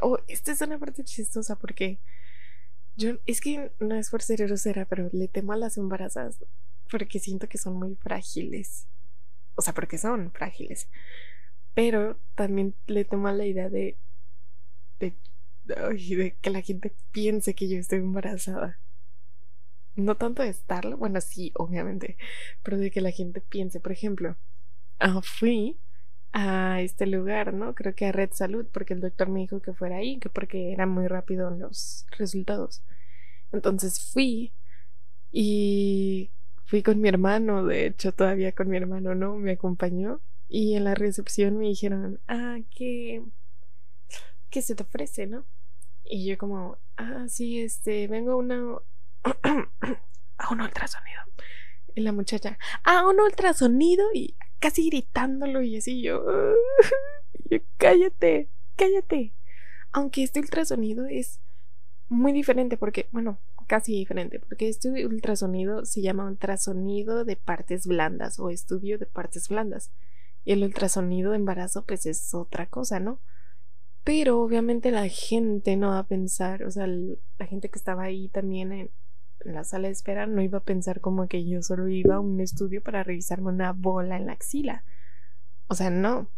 oh, 0.00 0.18
esta 0.28 0.52
es 0.52 0.60
una 0.60 0.78
parte 0.78 1.04
chistosa 1.04 1.56
porque 1.56 1.98
yo, 2.96 3.18
es 3.26 3.40
que 3.40 3.70
no 3.80 3.94
es 3.94 4.10
por 4.10 4.22
ser 4.22 4.44
grosera, 4.46 4.84
pero 4.84 5.08
le 5.12 5.28
temo 5.28 5.52
a 5.52 5.56
las 5.56 5.76
embarazadas 5.76 6.38
porque 6.90 7.18
siento 7.18 7.48
que 7.48 7.58
son 7.58 7.74
muy 7.74 7.94
frágiles. 7.96 8.86
O 9.54 9.62
sea, 9.62 9.74
porque 9.74 9.98
son 9.98 10.32
frágiles. 10.32 10.88
Pero 11.74 12.18
también 12.34 12.74
le 12.86 13.04
temo 13.04 13.28
a 13.28 13.32
la 13.32 13.46
idea 13.46 13.68
de, 13.68 13.96
de, 15.00 15.14
de 16.16 16.36
que 16.40 16.50
la 16.50 16.62
gente 16.62 16.94
piense 17.12 17.54
que 17.54 17.68
yo 17.68 17.78
estoy 17.78 17.98
embarazada. 18.00 18.78
No 19.96 20.16
tanto 20.16 20.42
de 20.42 20.48
estarlo, 20.50 20.96
bueno, 20.96 21.20
sí, 21.20 21.52
obviamente, 21.56 22.16
pero 22.62 22.78
de 22.78 22.90
que 22.90 23.00
la 23.00 23.10
gente 23.10 23.40
piense, 23.40 23.80
por 23.80 23.92
ejemplo, 23.92 24.36
ah, 25.00 25.20
fui 25.22 25.76
a 26.32 26.80
este 26.82 27.06
lugar, 27.06 27.54
¿no? 27.54 27.74
Creo 27.74 27.94
que 27.94 28.06
a 28.06 28.12
Red 28.12 28.30
Salud, 28.32 28.66
porque 28.72 28.94
el 28.94 29.00
doctor 29.00 29.28
me 29.28 29.40
dijo 29.40 29.60
que 29.60 29.72
fuera 29.74 29.96
ahí, 29.96 30.18
que 30.20 30.28
porque 30.30 30.72
era 30.72 30.86
muy 30.86 31.08
rápido 31.08 31.50
los 31.50 32.06
resultados. 32.18 32.82
Entonces 33.52 34.00
fui 34.12 34.52
y 35.32 36.30
fui 36.66 36.82
con 36.82 37.00
mi 37.00 37.08
hermano, 37.08 37.64
de 37.66 37.86
hecho 37.86 38.12
todavía 38.12 38.52
con 38.52 38.68
mi 38.68 38.76
hermano, 38.76 39.14
¿no? 39.14 39.36
Me 39.36 39.52
acompañó 39.52 40.20
y 40.48 40.74
en 40.76 40.84
la 40.84 40.94
recepción 40.94 41.58
me 41.58 41.66
dijeron, 41.68 42.20
ah, 42.28 42.58
¿qué, 42.76 43.22
qué 44.50 44.62
se 44.62 44.74
te 44.74 44.82
ofrece, 44.82 45.26
no? 45.26 45.44
Y 46.08 46.26
yo 46.26 46.38
como, 46.38 46.78
ah, 46.96 47.26
sí, 47.28 47.60
este, 47.60 48.08
vengo 48.08 48.32
a 48.32 48.36
una... 48.36 48.78
a 50.38 50.52
un 50.52 50.60
ultrasonido. 50.60 51.20
Y 51.94 52.00
la 52.00 52.12
muchacha, 52.12 52.58
ah, 52.84 53.06
un 53.06 53.20
ultrasonido 53.20 54.06
y 54.14 54.34
casi 54.58 54.88
gritándolo 54.88 55.62
y 55.62 55.76
así 55.76 56.00
yo, 56.02 56.24
yo, 57.50 57.58
cállate, 57.76 58.48
cállate. 58.76 59.32
Aunque 59.92 60.22
este 60.22 60.40
ultrasonido 60.40 61.06
es 61.06 61.40
muy 62.08 62.32
diferente 62.32 62.76
porque, 62.76 63.08
bueno, 63.12 63.38
casi 63.66 63.92
diferente, 63.92 64.40
porque 64.40 64.68
este 64.68 65.06
ultrasonido 65.06 65.84
se 65.84 66.00
llama 66.00 66.26
ultrasonido 66.26 67.24
de 67.24 67.36
partes 67.36 67.86
blandas 67.86 68.38
o 68.38 68.50
estudio 68.50 68.98
de 68.98 69.06
partes 69.06 69.48
blandas. 69.48 69.90
Y 70.44 70.52
el 70.52 70.62
ultrasonido 70.62 71.32
de 71.32 71.36
embarazo 71.36 71.84
pues 71.84 72.06
es 72.06 72.34
otra 72.34 72.66
cosa, 72.66 73.00
¿no? 73.00 73.18
Pero 74.08 74.40
obviamente 74.40 74.90
la 74.90 75.06
gente 75.06 75.76
no 75.76 75.88
va 75.88 75.98
a 75.98 76.06
pensar, 76.06 76.62
o 76.64 76.70
sea, 76.70 76.86
la 76.86 77.46
gente 77.46 77.68
que 77.68 77.78
estaba 77.78 78.04
ahí 78.04 78.28
también 78.28 78.72
en, 78.72 78.90
la 79.40 79.64
sala 79.64 79.88
de 79.88 79.92
espera, 79.92 80.26
no 80.26 80.40
iba 80.40 80.56
a 80.56 80.64
pensar 80.64 81.02
como 81.02 81.28
que 81.28 81.46
yo 81.46 81.60
solo 81.60 81.88
iba 81.88 82.14
a 82.14 82.20
un 82.20 82.40
estudio 82.40 82.82
para 82.82 83.02
revisarme 83.04 83.50
una 83.50 83.74
bola 83.74 84.16
en 84.16 84.24
la 84.24 84.32
axila. 84.32 84.82
O 85.66 85.74
sea, 85.74 85.90
no. 85.90 86.30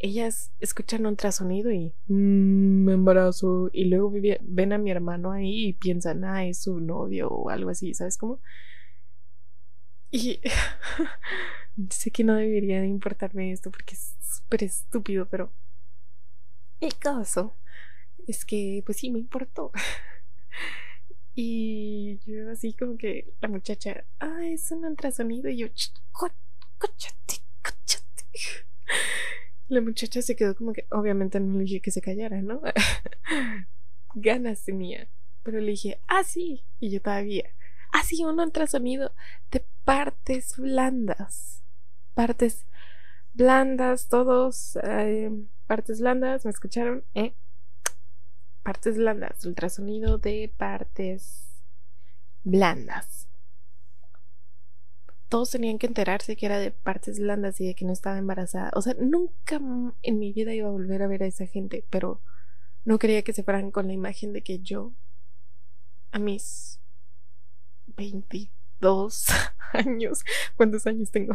Ellas 0.00 0.52
escuchan 0.60 1.04
un 1.04 1.16
trasonido 1.16 1.72
y 1.72 1.92
mmm, 2.06 2.84
me 2.84 2.92
embarazo. 2.92 3.68
Y 3.72 3.86
luego 3.86 4.12
ven 4.40 4.72
a 4.72 4.78
mi 4.78 4.92
hermano 4.92 5.32
ahí 5.32 5.70
y 5.70 5.72
piensan, 5.72 6.22
ah, 6.22 6.46
es 6.46 6.62
su 6.62 6.78
novio 6.78 7.30
o 7.30 7.50
algo 7.50 7.70
así, 7.70 7.94
¿sabes 7.94 8.16
cómo? 8.16 8.38
Y 10.12 10.40
sé 11.90 12.12
que 12.12 12.22
no 12.22 12.36
debería 12.36 12.84
importarme 12.84 13.50
esto 13.50 13.72
porque 13.72 13.96
es 13.96 14.14
súper 14.20 14.62
estúpido, 14.62 15.26
pero 15.26 15.50
caso 16.90 17.56
es 18.26 18.44
que, 18.44 18.82
pues 18.84 18.98
sí, 18.98 19.10
me 19.10 19.18
importó. 19.18 19.72
Y 21.34 22.18
yo 22.26 22.50
así 22.50 22.74
como 22.74 22.98
que 22.98 23.32
la 23.40 23.48
muchacha, 23.48 24.04
ah, 24.20 24.40
es 24.44 24.70
un 24.70 24.84
ultrasonido. 24.84 25.48
Y 25.48 25.56
yo, 25.56 25.68
cóchate, 26.12 27.36
cóchate. 27.62 28.24
La 29.68 29.80
muchacha 29.80 30.20
se 30.20 30.36
quedó 30.36 30.54
como 30.54 30.74
que, 30.74 30.86
obviamente 30.90 31.40
no 31.40 31.56
le 31.56 31.64
dije 31.64 31.80
que 31.80 31.90
se 31.90 32.02
callara, 32.02 32.42
¿no? 32.42 32.60
Ganas 34.14 34.64
tenía. 34.64 35.08
Pero 35.42 35.60
le 35.60 35.70
dije, 35.70 36.00
ah, 36.06 36.22
sí. 36.22 36.64
Y 36.80 36.90
yo 36.90 37.00
todavía, 37.00 37.48
ah, 37.92 38.02
sí, 38.04 38.22
un 38.24 38.38
ultrasonido 38.38 39.14
de 39.50 39.64
partes 39.84 40.58
blandas. 40.58 41.62
Partes 42.12 42.66
blandas, 43.32 44.08
todos, 44.08 44.76
eh, 44.82 45.30
partes 45.72 46.02
blandas, 46.02 46.44
¿me 46.44 46.50
escucharon? 46.50 47.02
¿Eh? 47.14 47.32
partes 48.62 48.98
blandas, 48.98 49.42
ultrasonido 49.46 50.18
de 50.18 50.52
partes 50.54 51.62
blandas. 52.44 53.26
Todos 55.30 55.50
tenían 55.50 55.78
que 55.78 55.86
enterarse 55.86 56.36
que 56.36 56.44
era 56.44 56.58
de 56.58 56.72
partes 56.72 57.18
blandas 57.18 57.58
y 57.58 57.66
de 57.68 57.74
que 57.74 57.86
no 57.86 57.92
estaba 57.94 58.18
embarazada. 58.18 58.70
O 58.74 58.82
sea, 58.82 58.92
nunca 59.00 59.62
en 60.02 60.18
mi 60.18 60.34
vida 60.34 60.52
iba 60.52 60.68
a 60.68 60.72
volver 60.72 61.02
a 61.02 61.06
ver 61.06 61.22
a 61.22 61.26
esa 61.26 61.46
gente, 61.46 61.86
pero 61.88 62.20
no 62.84 62.98
quería 62.98 63.22
que 63.22 63.32
se 63.32 63.42
fueran 63.42 63.70
con 63.70 63.86
la 63.86 63.94
imagen 63.94 64.34
de 64.34 64.42
que 64.42 64.58
yo, 64.58 64.92
a 66.10 66.18
mis 66.18 66.80
22 67.96 69.26
años, 69.72 70.22
¿cuántos 70.54 70.86
años 70.86 71.10
tengo? 71.10 71.34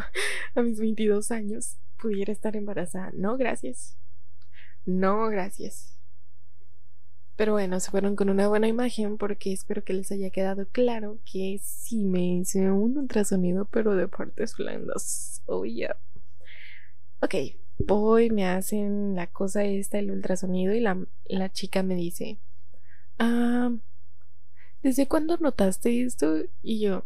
A 0.54 0.62
mis 0.62 0.80
22 0.80 1.32
años 1.32 1.78
pudiera 2.00 2.32
estar 2.32 2.56
embarazada. 2.56 3.10
No, 3.16 3.36
gracias. 3.36 3.98
No, 4.88 5.28
gracias. 5.28 5.94
Pero 7.36 7.52
bueno, 7.52 7.80
se 7.82 7.92
fueron 7.92 8.16
con 8.16 8.30
una 8.30 8.48
buena 8.48 8.70
imagen 8.70 9.18
porque 9.18 9.52
espero 9.52 9.84
que 9.84 9.94
les 9.94 10.12
haya 10.14 10.30
quedado 10.30 10.66
claro 10.70 11.20
que 11.30 11.60
sí 11.62 12.06
me 12.06 12.38
hice 12.38 12.72
un 12.72 12.98
ultrasonido, 12.98 13.66
pero 13.66 13.96
de 13.96 14.08
partes 14.08 14.56
blandas. 14.56 15.44
Oh, 15.46 15.66
yeah. 15.66 15.98
Ok, 17.20 17.36
voy, 17.80 18.30
me 18.30 18.48
hacen 18.48 19.14
la 19.14 19.28
cosa 19.28 19.66
esta, 19.66 20.00
el 20.00 20.10
ultrasonido, 20.10 20.74
y 20.74 20.80
la, 20.80 20.98
la 21.26 21.52
chica 21.52 21.84
me 21.84 21.96
dice, 21.96 22.40
ah, 23.20 23.72
¿desde 24.82 25.08
cuándo 25.08 25.38
notaste 25.38 26.02
esto? 26.02 26.44
Y 26.64 26.80
yo, 26.80 27.06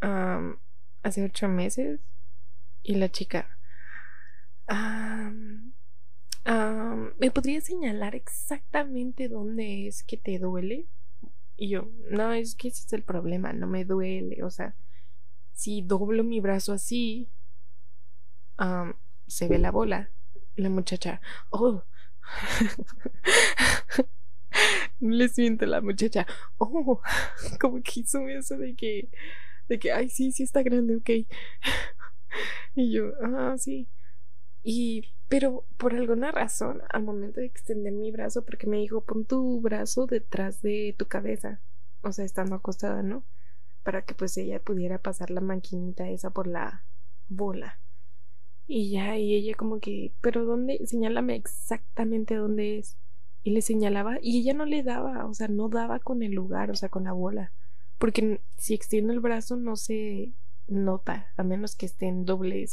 ah, 0.00 0.56
hace 1.04 1.24
ocho 1.24 1.48
meses. 1.48 2.00
Y 2.82 2.96
la 2.96 3.10
chica, 3.10 3.46
ah, 4.66 5.32
¿me 6.44 7.30
podrías 7.30 7.64
señalar 7.64 8.14
exactamente 8.14 9.28
dónde 9.28 9.86
es 9.86 10.02
que 10.02 10.16
te 10.16 10.38
duele? 10.38 10.86
Y 11.56 11.68
yo, 11.68 11.88
no, 12.10 12.32
es 12.32 12.54
que 12.54 12.68
ese 12.68 12.86
es 12.86 12.92
el 12.92 13.02
problema, 13.02 13.52
no 13.52 13.66
me 13.66 13.84
duele. 13.84 14.42
O 14.42 14.50
sea, 14.50 14.74
si 15.52 15.82
doblo 15.82 16.24
mi 16.24 16.40
brazo 16.40 16.72
así, 16.72 17.28
se 19.26 19.48
ve 19.48 19.58
la 19.58 19.70
bola. 19.70 20.10
La 20.56 20.68
muchacha, 20.68 21.20
oh. 21.50 21.82
no 25.00 25.10
le 25.16 25.28
siento 25.28 25.64
la 25.64 25.80
muchacha, 25.80 26.26
oh, 26.58 27.00
como 27.60 27.82
que 27.82 28.00
hizo 28.00 28.28
eso 28.28 28.58
de 28.58 28.74
que, 28.74 29.08
de 29.68 29.78
que, 29.78 29.92
ay, 29.92 30.10
sí, 30.10 30.30
sí 30.30 30.42
está 30.42 30.62
grande, 30.62 30.96
ok. 30.96 31.10
y 32.74 32.92
yo, 32.92 33.12
ah, 33.22 33.54
sí. 33.56 33.88
Y, 34.62 35.08
pero 35.28 35.64
por 35.76 35.94
alguna 35.94 36.30
razón, 36.30 36.82
al 36.90 37.02
momento 37.02 37.40
de 37.40 37.46
extender 37.46 37.92
mi 37.92 38.12
brazo, 38.12 38.44
porque 38.44 38.66
me 38.66 38.78
dijo, 38.78 39.00
pon 39.00 39.24
tu 39.24 39.60
brazo 39.60 40.06
detrás 40.06 40.62
de 40.62 40.94
tu 40.96 41.06
cabeza, 41.06 41.60
o 42.02 42.12
sea, 42.12 42.24
estando 42.24 42.54
acostada, 42.54 43.02
¿no? 43.02 43.24
Para 43.82 44.02
que 44.02 44.14
pues 44.14 44.36
ella 44.36 44.60
pudiera 44.60 44.98
pasar 44.98 45.30
la 45.30 45.40
maquinita 45.40 46.08
esa 46.08 46.30
por 46.30 46.46
la 46.46 46.84
bola. 47.28 47.78
Y 48.68 48.90
ya, 48.90 49.18
y 49.18 49.34
ella 49.34 49.54
como 49.56 49.80
que, 49.80 50.12
pero 50.20 50.44
¿dónde? 50.44 50.86
Señálame 50.86 51.34
exactamente 51.34 52.36
dónde 52.36 52.78
es. 52.78 52.96
Y 53.44 53.50
le 53.50 53.62
señalaba, 53.62 54.18
y 54.22 54.38
ella 54.40 54.54
no 54.54 54.64
le 54.66 54.84
daba, 54.84 55.26
o 55.26 55.34
sea, 55.34 55.48
no 55.48 55.68
daba 55.68 55.98
con 55.98 56.22
el 56.22 56.32
lugar, 56.32 56.70
o 56.70 56.76
sea, 56.76 56.88
con 56.88 57.04
la 57.04 57.12
bola. 57.12 57.52
Porque 57.98 58.40
si 58.56 58.74
extiendo 58.74 59.12
el 59.12 59.20
brazo 59.20 59.56
no 59.56 59.76
se 59.76 60.32
nota, 60.68 61.32
a 61.36 61.42
menos 61.42 61.74
que 61.74 61.86
esté 61.86 62.06
en 62.06 62.24
doble, 62.24 62.66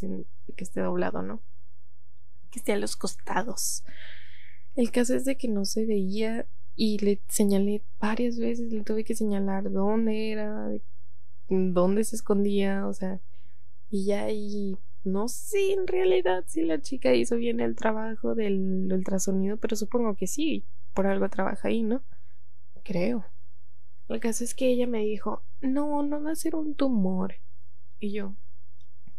que 0.55 0.63
esté 0.63 0.81
doblado, 0.81 1.23
¿no? 1.23 1.41
Que 2.49 2.59
esté 2.59 2.73
a 2.73 2.77
los 2.77 2.95
costados. 2.95 3.83
El 4.75 4.91
caso 4.91 5.15
es 5.15 5.25
de 5.25 5.37
que 5.37 5.47
no 5.47 5.65
se 5.65 5.85
veía 5.85 6.45
y 6.75 6.97
le 6.99 7.19
señalé 7.27 7.81
varias 7.99 8.37
veces, 8.37 8.71
le 8.71 8.83
tuve 8.83 9.03
que 9.03 9.15
señalar 9.15 9.71
dónde 9.71 10.31
era, 10.31 10.71
dónde 11.49 12.03
se 12.03 12.15
escondía, 12.15 12.87
o 12.87 12.93
sea, 12.93 13.19
y 13.89 14.05
ya 14.05 14.31
y 14.31 14.77
no 15.03 15.27
sé 15.27 15.73
en 15.73 15.87
realidad 15.87 16.43
si 16.47 16.61
la 16.61 16.81
chica 16.81 17.13
hizo 17.13 17.35
bien 17.35 17.59
el 17.59 17.75
trabajo 17.75 18.35
del 18.35 18.89
ultrasonido, 18.91 19.57
pero 19.57 19.75
supongo 19.75 20.15
que 20.15 20.27
sí, 20.27 20.63
por 20.93 21.07
algo 21.07 21.29
trabaja 21.29 21.67
ahí, 21.67 21.83
¿no? 21.83 22.01
Creo. 22.83 23.25
El 24.07 24.19
caso 24.19 24.43
es 24.43 24.55
que 24.55 24.67
ella 24.67 24.87
me 24.87 25.03
dijo, 25.03 25.43
no, 25.61 26.01
no 26.03 26.21
va 26.21 26.31
a 26.31 26.35
ser 26.35 26.55
un 26.55 26.73
tumor. 26.73 27.35
Y 27.99 28.11
yo, 28.11 28.33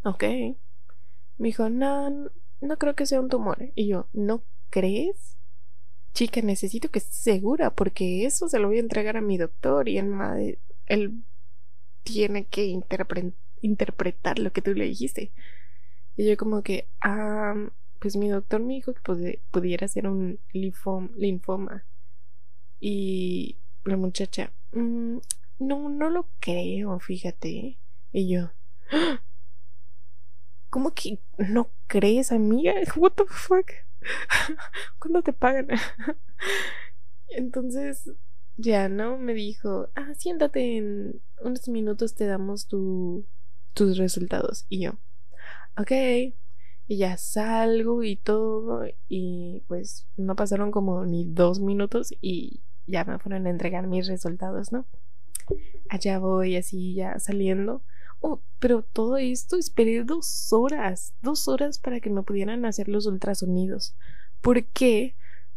ok. 0.04 0.24
Me 1.38 1.48
dijo, 1.48 1.68
no, 1.68 2.30
no 2.60 2.76
creo 2.78 2.94
que 2.94 3.06
sea 3.06 3.20
un 3.20 3.28
tumor. 3.28 3.70
Y 3.74 3.88
yo, 3.88 4.06
¿no 4.12 4.42
crees? 4.70 5.36
Chica, 6.12 6.42
necesito 6.42 6.90
que 6.90 6.98
estés 6.98 7.16
segura 7.16 7.70
porque 7.70 8.26
eso 8.26 8.48
se 8.48 8.58
lo 8.58 8.68
voy 8.68 8.78
a 8.78 8.80
entregar 8.80 9.16
a 9.16 9.20
mi 9.20 9.38
doctor 9.38 9.88
y 9.88 9.98
él, 9.98 10.58
él 10.86 11.22
tiene 12.02 12.44
que 12.46 12.64
interpretar 13.60 14.38
lo 14.38 14.52
que 14.52 14.62
tú 14.62 14.74
le 14.74 14.84
dijiste. 14.84 15.30
Y 16.16 16.28
yo 16.28 16.36
como 16.36 16.62
que, 16.62 16.86
ah, 17.00 17.54
pues 18.00 18.16
mi 18.16 18.28
doctor 18.28 18.60
me 18.60 18.74
dijo 18.74 18.92
que 18.92 19.40
pudiera 19.50 19.88
ser 19.88 20.08
un 20.08 20.38
linfoma. 20.52 21.84
Y 22.80 23.56
la 23.84 23.96
muchacha, 23.96 24.52
mm, 24.72 25.18
no, 25.60 25.88
no 25.88 26.10
lo 26.10 26.26
creo, 26.40 26.98
fíjate. 26.98 27.76
Y 28.12 28.28
yo, 28.28 28.50
¡Ah! 28.90 29.20
¿Cómo 30.70 30.92
que 30.92 31.18
no 31.36 31.68
crees, 31.88 32.32
amiga? 32.32 32.74
What 32.96 33.12
the 33.16 33.24
fuck? 33.28 33.70
¿Cuándo 34.98 35.22
te 35.22 35.32
pagan? 35.32 35.68
Entonces, 37.28 38.10
ya, 38.56 38.88
¿no? 38.88 39.18
Me 39.18 39.34
dijo, 39.34 39.88
ah, 39.94 40.14
siéntate 40.16 40.76
en 40.76 41.20
unos 41.40 41.68
minutos, 41.68 42.14
te 42.14 42.26
damos 42.26 42.66
tu, 42.66 43.24
tus 43.74 43.98
resultados. 43.98 44.66
Y 44.68 44.80
yo, 44.80 44.92
ok. 45.76 45.90
Y 46.86 46.96
ya 46.96 47.16
salgo 47.16 48.02
y 48.02 48.16
todo. 48.16 48.84
Y 49.08 49.62
pues 49.68 50.06
no 50.16 50.36
pasaron 50.36 50.70
como 50.70 51.04
ni 51.04 51.24
dos 51.24 51.60
minutos 51.60 52.14
y 52.20 52.60
ya 52.86 53.04
me 53.04 53.18
fueron 53.18 53.46
a 53.46 53.50
entregar 53.50 53.86
mis 53.86 54.06
resultados, 54.08 54.72
¿no? 54.72 54.86
Allá 55.88 56.18
voy 56.18 56.56
así 56.56 56.94
ya 56.94 57.18
saliendo. 57.18 57.82
Oh, 58.20 58.40
pero 58.58 58.82
todo 58.82 59.16
esto 59.16 59.56
esperé 59.56 60.04
dos 60.04 60.52
horas, 60.52 61.14
dos 61.22 61.48
horas 61.48 61.78
para 61.78 62.00
que 62.00 62.10
me 62.10 62.22
pudieran 62.22 62.66
hacer 62.66 62.88
los 62.88 63.06
ultrasonidos. 63.06 63.94
¿Por 64.42 64.64
qué? 64.66 65.14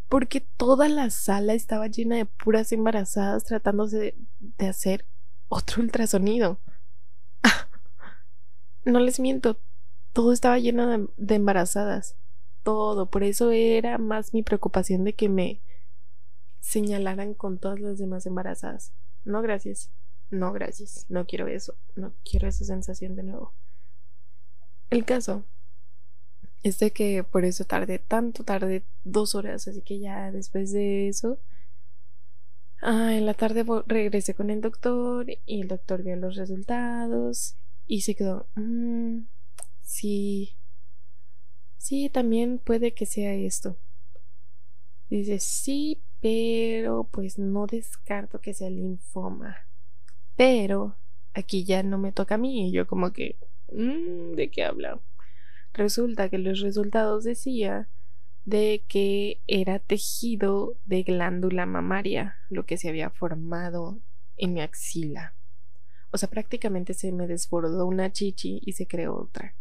Porque 0.07 0.41
toda 0.41 0.87
la 0.87 1.09
sala 1.09 1.53
estaba 1.53 1.87
llena 1.87 2.15
de 2.15 2.25
puras 2.25 2.71
embarazadas 2.71 3.43
tratándose 3.43 4.15
de, 4.39 4.67
hacer 4.67 5.05
otro 5.49 5.81
ultrasonido. 5.83 6.59
no 8.85 8.99
les 8.99 9.19
miento, 9.19 9.57
todo 10.13 10.31
estaba 10.31 10.57
lleno 10.57 10.87
de, 10.87 11.07
de 11.17 11.35
embarazadas. 11.35 12.15
Todo. 12.63 13.07
Por 13.07 13.23
eso 13.23 13.51
era 13.51 13.97
más 13.97 14.33
mi 14.33 14.41
preocupación 14.41 15.03
de 15.03 15.13
que 15.13 15.27
me 15.27 15.59
señalaran 16.61 17.33
con 17.33 17.57
todas 17.57 17.81
las 17.81 17.97
demás 17.97 18.25
embarazadas. 18.25 18.93
No, 19.25 19.41
gracias. 19.41 19.89
No, 20.33 20.51
gracias. 20.51 21.05
No 21.09 21.25
quiero 21.25 21.47
eso. 21.47 21.75
No 21.95 22.13
quiero 22.29 22.47
esa 22.47 22.65
sensación 22.65 23.15
de 23.15 23.23
nuevo. 23.23 23.53
El 24.89 25.05
caso 25.05 25.43
es 26.63 26.79
de 26.79 26.91
que 26.91 27.23
por 27.23 27.45
eso 27.45 27.65
tardé 27.65 27.99
tanto, 27.99 28.43
tardé 28.43 28.83
dos 29.03 29.35
horas, 29.35 29.67
así 29.67 29.81
que 29.81 29.99
ya 29.99 30.31
después 30.31 30.71
de 30.71 31.09
eso 31.09 31.39
Ah, 32.85 33.15
en 33.15 33.25
la 33.25 33.33
tarde 33.33 33.63
regresé 33.87 34.33
con 34.33 34.49
el 34.49 34.59
doctor 34.59 35.27
y 35.45 35.61
el 35.61 35.69
doctor 35.69 36.03
vio 36.03 36.17
los 36.17 36.35
resultados 36.35 37.55
y 37.87 38.01
se 38.01 38.13
quedó, 38.13 38.45
mm, 38.55 39.19
sí, 39.81 40.51
sí, 41.77 42.09
también 42.09 42.59
puede 42.59 42.93
que 42.93 43.05
sea 43.05 43.33
esto. 43.35 43.77
Dice, 45.09 45.39
sí, 45.39 46.01
pero 46.19 47.07
pues 47.09 47.39
no 47.39 47.67
descarto 47.67 48.41
que 48.41 48.53
sea 48.53 48.69
linfoma. 48.69 49.55
Pero 50.35 50.95
aquí 51.33 51.63
ya 51.63 51.83
no 51.83 51.97
me 51.97 52.11
toca 52.11 52.35
a 52.35 52.37
mí. 52.37 52.69
Y 52.69 52.71
yo 52.71 52.87
como 52.87 53.11
que, 53.13 53.37
mm, 53.71 54.33
¿de 54.35 54.49
qué 54.51 54.63
habla? 54.63 54.99
Resulta 55.73 56.29
que 56.29 56.37
los 56.37 56.59
resultados 56.61 57.23
decía 57.23 57.87
de 58.45 58.83
que 58.87 59.39
era 59.47 59.79
tejido 59.79 60.75
de 60.85 61.03
glándula 61.03 61.65
mamaria 61.65 62.37
lo 62.49 62.65
que 62.65 62.77
se 62.77 62.89
había 62.89 63.09
formado 63.09 63.99
en 64.37 64.53
mi 64.53 64.61
axila. 64.61 65.33
O 66.11 66.17
sea, 66.17 66.29
prácticamente 66.29 66.93
se 66.93 67.11
me 67.11 67.25
desbordó 67.25 67.87
una 67.87 68.11
chichi 68.11 68.61
y 68.63 68.73
se 68.73 68.85
creó 68.85 69.15
otra. 69.15 69.55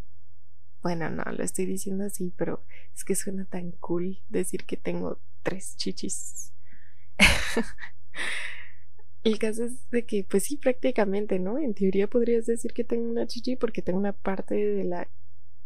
Bueno, 0.83 1.09
no, 1.09 1.23
lo 1.25 1.45
estoy 1.45 1.65
diciendo 1.65 2.05
así, 2.05 2.33
pero 2.37 2.63
es 2.95 3.05
que 3.05 3.15
suena 3.15 3.45
tan 3.45 3.71
cool 3.73 4.19
decir 4.29 4.65
que 4.65 4.77
tengo 4.77 5.19
tres 5.43 5.77
chichis. 5.77 6.53
El 9.25 9.39
caso 9.39 9.65
es 9.65 9.89
de 9.91 10.05
que, 10.05 10.25
pues 10.25 10.45
sí, 10.45 10.57
prácticamente, 10.57 11.39
¿no? 11.39 11.59
En 11.59 11.75
teoría 11.75 12.09
podrías 12.09 12.47
decir 12.47 12.73
que 12.73 12.85
tengo 12.85 13.09
una 13.09 13.27
chichi 13.27 13.57
porque 13.57 13.83
tengo 13.83 13.99
una 13.99 14.13
parte 14.13 14.55
de 14.55 14.85
la 14.85 15.09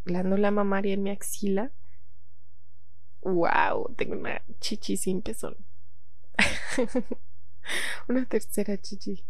glándula 0.05 0.51
mamaria 0.51 0.95
en 0.95 1.03
mi 1.03 1.11
axila 1.11 1.73
Wow, 3.27 3.93
tengo 3.97 4.15
una 4.15 4.41
chichi 4.61 4.97
sin 4.97 5.21
pezón. 5.21 5.57
una 8.09 8.25
tercera 8.25 8.79
chichi 8.79 9.25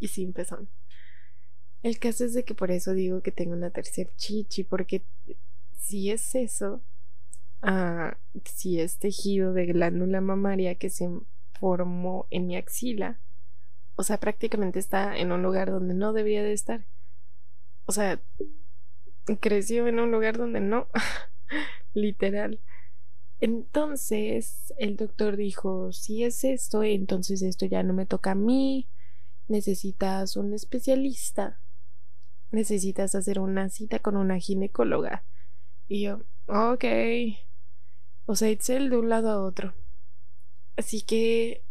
y 0.00 0.08
sin 0.08 0.32
pezón. 0.32 0.70
El 1.82 1.98
caso 1.98 2.24
es 2.24 2.32
de 2.32 2.44
que 2.44 2.54
por 2.54 2.70
eso 2.70 2.94
digo 2.94 3.20
que 3.20 3.30
tengo 3.30 3.52
una 3.52 3.68
tercera 3.68 4.10
chichi, 4.16 4.64
porque 4.64 5.02
si 5.78 6.10
es 6.10 6.34
eso, 6.34 6.80
ah, 7.60 8.16
si 8.42 8.80
es 8.80 8.96
tejido 8.96 9.52
de 9.52 9.66
glándula 9.66 10.22
mamaria 10.22 10.76
que 10.76 10.88
se 10.88 11.10
formó 11.60 12.26
en 12.30 12.46
mi 12.46 12.56
axila, 12.56 13.18
o 13.96 14.02
sea, 14.02 14.18
prácticamente 14.18 14.78
está 14.78 15.16
en 15.16 15.32
un 15.32 15.42
lugar 15.42 15.70
donde 15.70 15.94
no 15.94 16.12
debía 16.12 16.42
de 16.42 16.52
estar. 16.52 16.84
O 17.86 17.92
sea, 17.92 18.20
creció 19.40 19.86
en 19.86 19.98
un 19.98 20.10
lugar 20.10 20.38
donde 20.38 20.60
no, 20.60 20.88
literal. 21.94 22.60
Entonces 23.40 24.72
el 24.78 24.96
doctor 24.96 25.36
dijo, 25.36 25.92
si 25.92 26.24
es 26.24 26.44
esto, 26.44 26.84
entonces 26.84 27.42
esto 27.42 27.66
ya 27.66 27.82
no 27.82 27.92
me 27.92 28.06
toca 28.06 28.32
a 28.32 28.36
mí, 28.36 28.86
necesitas 29.48 30.36
un 30.36 30.54
especialista, 30.54 31.58
necesitas 32.52 33.14
hacer 33.14 33.40
una 33.40 33.68
cita 33.68 33.98
con 33.98 34.16
una 34.16 34.38
ginecóloga. 34.38 35.24
Y 35.88 36.02
yo, 36.02 36.20
ok, 36.46 36.84
o 38.26 38.36
sea, 38.36 38.50
Itzel 38.50 38.90
de 38.90 38.96
un 38.96 39.08
lado 39.08 39.30
a 39.30 39.42
otro. 39.42 39.74
Así 40.76 41.02
que 41.02 41.62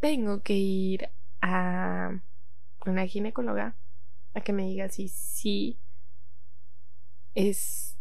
tengo 0.00 0.42
que 0.42 0.54
ir 0.54 1.10
a 1.40 2.20
una 2.86 3.06
ginecóloga 3.06 3.74
a 4.34 4.40
que 4.40 4.52
me 4.52 4.66
diga 4.66 4.88
si 4.88 5.08
sí 5.08 5.78
es 7.34 7.96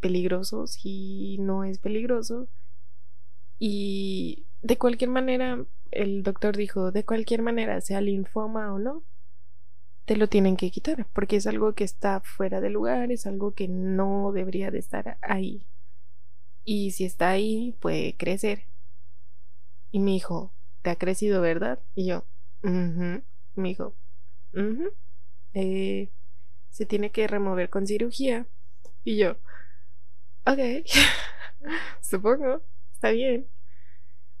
peligroso, 0.00 0.66
si 0.66 1.38
no 1.38 1.64
es 1.64 1.78
peligroso. 1.78 2.48
Y 3.58 4.44
de 4.62 4.76
cualquier 4.76 5.10
manera, 5.10 5.64
el 5.90 6.22
doctor 6.22 6.56
dijo, 6.56 6.90
de 6.92 7.04
cualquier 7.04 7.42
manera, 7.42 7.80
sea 7.80 8.00
linfoma 8.00 8.72
o 8.72 8.78
no, 8.78 9.02
te 10.04 10.16
lo 10.16 10.28
tienen 10.28 10.56
que 10.56 10.70
quitar, 10.70 11.06
porque 11.12 11.36
es 11.36 11.46
algo 11.46 11.74
que 11.74 11.84
está 11.84 12.20
fuera 12.20 12.60
de 12.60 12.70
lugar, 12.70 13.12
es 13.12 13.26
algo 13.26 13.52
que 13.52 13.68
no 13.68 14.32
debería 14.32 14.70
de 14.70 14.78
estar 14.78 15.16
ahí. 15.22 15.64
Y 16.64 16.90
si 16.92 17.04
está 17.04 17.30
ahí, 17.30 17.74
puede 17.80 18.14
crecer. 18.16 18.64
Y 19.90 20.00
me 20.00 20.12
dijo, 20.12 20.52
¿te 20.82 20.90
ha 20.90 20.96
crecido, 20.96 21.40
verdad? 21.40 21.78
Y 21.94 22.06
yo, 22.06 22.24
me 22.62 23.68
dijo, 23.68 23.94
eh, 25.54 26.08
se 26.70 26.86
tiene 26.86 27.10
que 27.10 27.26
remover 27.26 27.70
con 27.70 27.86
cirugía. 27.86 28.46
Y 29.04 29.16
yo, 29.18 29.36
ok, 30.46 30.58
supongo, 32.00 32.62
está 32.94 33.10
bien. 33.10 33.46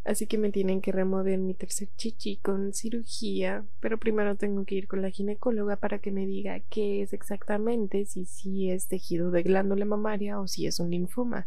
Así 0.04 0.26
que 0.26 0.36
me 0.36 0.50
tienen 0.50 0.80
que 0.80 0.90
remover 0.90 1.38
mi 1.38 1.54
tercer 1.54 1.88
chichi 1.96 2.36
con 2.38 2.72
cirugía, 2.72 3.64
pero 3.80 3.98
primero 3.98 4.34
tengo 4.36 4.64
que 4.64 4.74
ir 4.74 4.88
con 4.88 5.00
la 5.00 5.10
ginecóloga 5.10 5.76
para 5.76 6.00
que 6.00 6.10
me 6.10 6.26
diga 6.26 6.58
qué 6.70 7.02
es 7.02 7.12
exactamente, 7.12 8.04
si 8.06 8.24
sí 8.24 8.70
es 8.70 8.88
tejido 8.88 9.30
de 9.30 9.44
glándula 9.44 9.84
mamaria 9.84 10.40
o 10.40 10.48
si 10.48 10.66
es 10.66 10.80
un 10.80 10.90
linfoma. 10.90 11.46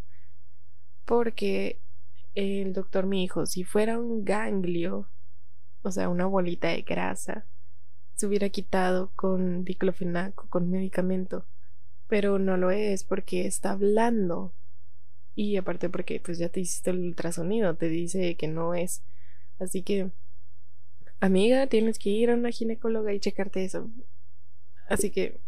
Porque 1.06 1.80
el 2.34 2.74
doctor 2.74 3.06
me 3.06 3.18
dijo, 3.18 3.46
si 3.46 3.64
fuera 3.64 4.00
un 4.00 4.24
ganglio, 4.24 5.10
o 5.86 5.92
sea, 5.92 6.10
una 6.10 6.26
bolita 6.26 6.70
de 6.70 6.82
grasa, 6.82 7.46
se 8.16 8.28
hubiera 8.28 8.50
quitado 8.50 9.12
con 9.16 9.64
diclofenaco, 9.66 10.48
con 10.50 10.70
medicamento 10.70 11.46
pero 12.08 12.40
no 12.40 12.58
lo 12.58 12.72
es 12.72 13.04
porque 13.04 13.48
está 13.48 13.72
hablando. 13.72 14.54
Y 15.36 15.58
aparte 15.58 15.90
porque 15.90 16.20
pues 16.20 16.38
ya 16.38 16.50
te 16.50 16.62
hiciste 16.62 16.92
el 16.92 17.00
ultrasonido, 17.00 17.76
te 17.76 17.90
dice 17.90 18.36
que 18.36 18.48
no 18.48 18.74
es. 18.74 19.02
Así 19.60 19.82
que, 19.82 20.12
amiga, 21.20 21.68
tienes 21.68 22.00
que 22.00 22.10
ir 22.10 22.30
a 22.30 22.36
una 22.36 22.52
ginecóloga 22.52 23.14
y 23.14 23.20
checarte 23.20 23.66
eso. 23.66 23.90
Así 24.88 25.10
que 25.10 25.40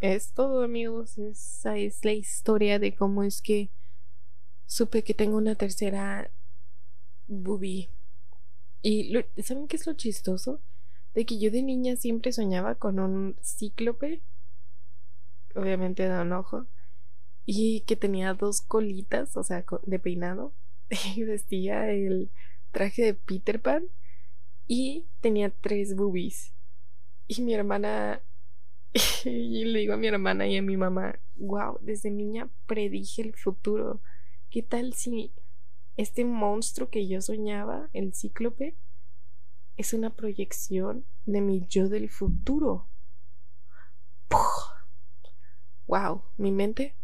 es 0.00 0.32
todo, 0.32 0.62
amigos. 0.62 1.16
Esa 1.18 1.78
es 1.78 2.04
la 2.04 2.12
historia 2.12 2.78
de 2.78 2.94
cómo 2.94 3.22
es 3.22 3.40
que 3.40 3.70
supe 4.66 5.02
que 5.02 5.14
tengo 5.14 5.36
una 5.36 5.54
tercera 5.54 6.30
boobie. 7.26 7.88
Y 8.82 9.14
¿saben 9.42 9.68
qué 9.68 9.76
es 9.76 9.86
lo 9.86 9.94
chistoso? 9.94 10.60
De 11.14 11.24
que 11.24 11.38
yo 11.38 11.50
de 11.50 11.62
niña 11.62 11.96
siempre 11.96 12.32
soñaba 12.32 12.74
con 12.74 12.98
un 12.98 13.36
cíclope 13.42 14.20
obviamente 15.54 16.08
de 16.08 16.20
un 16.20 16.32
ojo, 16.32 16.66
y 17.44 17.80
que 17.80 17.96
tenía 17.96 18.34
dos 18.34 18.60
colitas, 18.60 19.36
o 19.36 19.42
sea, 19.42 19.64
de 19.84 19.98
peinado, 19.98 20.52
y 21.16 21.22
vestía 21.24 21.90
el 21.90 22.30
traje 22.70 23.02
de 23.04 23.14
Peter 23.14 23.60
Pan 23.60 23.84
y 24.68 25.04
tenía 25.20 25.50
tres 25.50 25.94
boobies. 25.96 26.52
Y 27.28 27.42
mi 27.42 27.54
hermana, 27.54 28.20
y 29.24 29.64
le 29.64 29.80
digo 29.80 29.94
a 29.94 29.98
mi 29.98 30.06
hermana 30.06 30.46
y 30.46 30.56
a 30.56 30.62
mi 30.62 30.76
mamá, 30.76 31.18
wow, 31.36 31.78
desde 31.80 32.10
niña 32.10 32.48
predije 32.66 33.22
el 33.22 33.34
futuro. 33.34 34.00
¿Qué 34.50 34.62
tal 34.62 34.92
si 34.92 35.32
este 35.96 36.24
monstruo 36.24 36.88
que 36.88 37.06
yo 37.06 37.20
soñaba, 37.20 37.88
el 37.92 38.14
cíclope, 38.14 38.74
es 39.76 39.92
una 39.92 40.10
proyección 40.10 41.04
de 41.26 41.40
mi 41.40 41.66
yo 41.68 41.88
del 41.88 42.08
futuro? 42.08 42.86
wow, 45.86 46.22
mi 46.38 46.52
mente, 46.52 46.94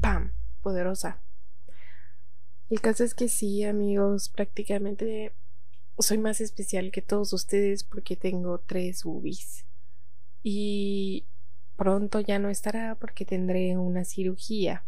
¡pam!, 0.00 0.32
poderosa. 0.60 1.22
El 2.68 2.80
caso 2.80 3.04
es 3.04 3.14
que 3.14 3.28
sí, 3.28 3.64
amigos, 3.64 4.28
prácticamente 4.28 5.32
soy 5.98 6.18
más 6.18 6.40
especial 6.40 6.90
que 6.90 7.02
todos 7.02 7.32
ustedes 7.32 7.84
porque 7.84 8.16
tengo 8.16 8.58
tres 8.58 9.04
boobies. 9.04 9.64
Y 10.42 11.24
pronto 11.76 12.20
ya 12.20 12.38
no 12.38 12.48
estará 12.48 12.96
porque 12.96 13.24
tendré 13.24 13.76
una 13.76 14.04
cirugía. 14.04 14.84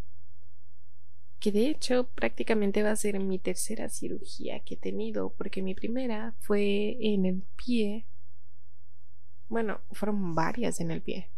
Que 1.41 1.53
de 1.53 1.69
hecho 1.69 2.09
prácticamente 2.15 2.83
va 2.83 2.93
a 2.93 2.97
ser 2.97 3.19
mi 3.21 3.39
tercera 3.39 3.89
cirugía 3.89 4.61
que 4.61 4.75
he 4.75 4.79
tenido 4.79 5.31
porque 5.37 5.63
mi 5.63 5.75
primera 5.75 6.35
fue 6.41 6.97
en 7.01 7.27
el 7.27 7.43
pie. 7.57 8.07
Bueno, 9.49 9.81
fueron 9.93 10.35
varias 10.35 10.81
en 10.81 10.91
el 10.91 11.03
pie. 11.03 11.29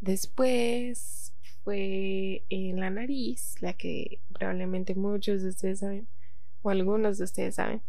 Después 0.00 1.32
fue 1.64 2.44
en 2.48 2.80
la 2.80 2.90
nariz, 2.90 3.56
la 3.60 3.72
que 3.72 4.20
probablemente 4.32 4.94
muchos 4.94 5.42
de 5.42 5.48
ustedes 5.48 5.80
saben, 5.80 6.06
o 6.62 6.70
algunos 6.70 7.18
de 7.18 7.24
ustedes 7.24 7.56
saben. 7.56 7.82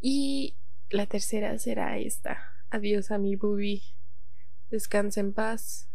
Y 0.00 0.54
la 0.90 1.06
tercera 1.06 1.56
será 1.58 1.98
esta. 1.98 2.38
Adiós 2.70 3.10
a 3.10 3.18
mi 3.18 3.36
boobie. 3.36 3.82
Descansa 4.70 5.20
en 5.20 5.32
paz. 5.32 5.88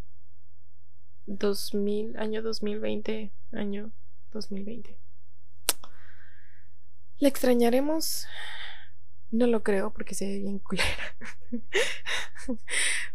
2000, 1.26 2.18
año 2.18 2.42
2020, 2.42 3.32
año 3.52 3.92
2020. 4.34 4.98
¿La 7.20 7.28
extrañaremos? 7.28 8.26
No 9.32 9.48
lo 9.48 9.64
creo 9.64 9.94
porque 9.94 10.16
se 10.16 10.28
ve 10.28 10.40
bien 10.40 10.60
culera. 10.60 11.16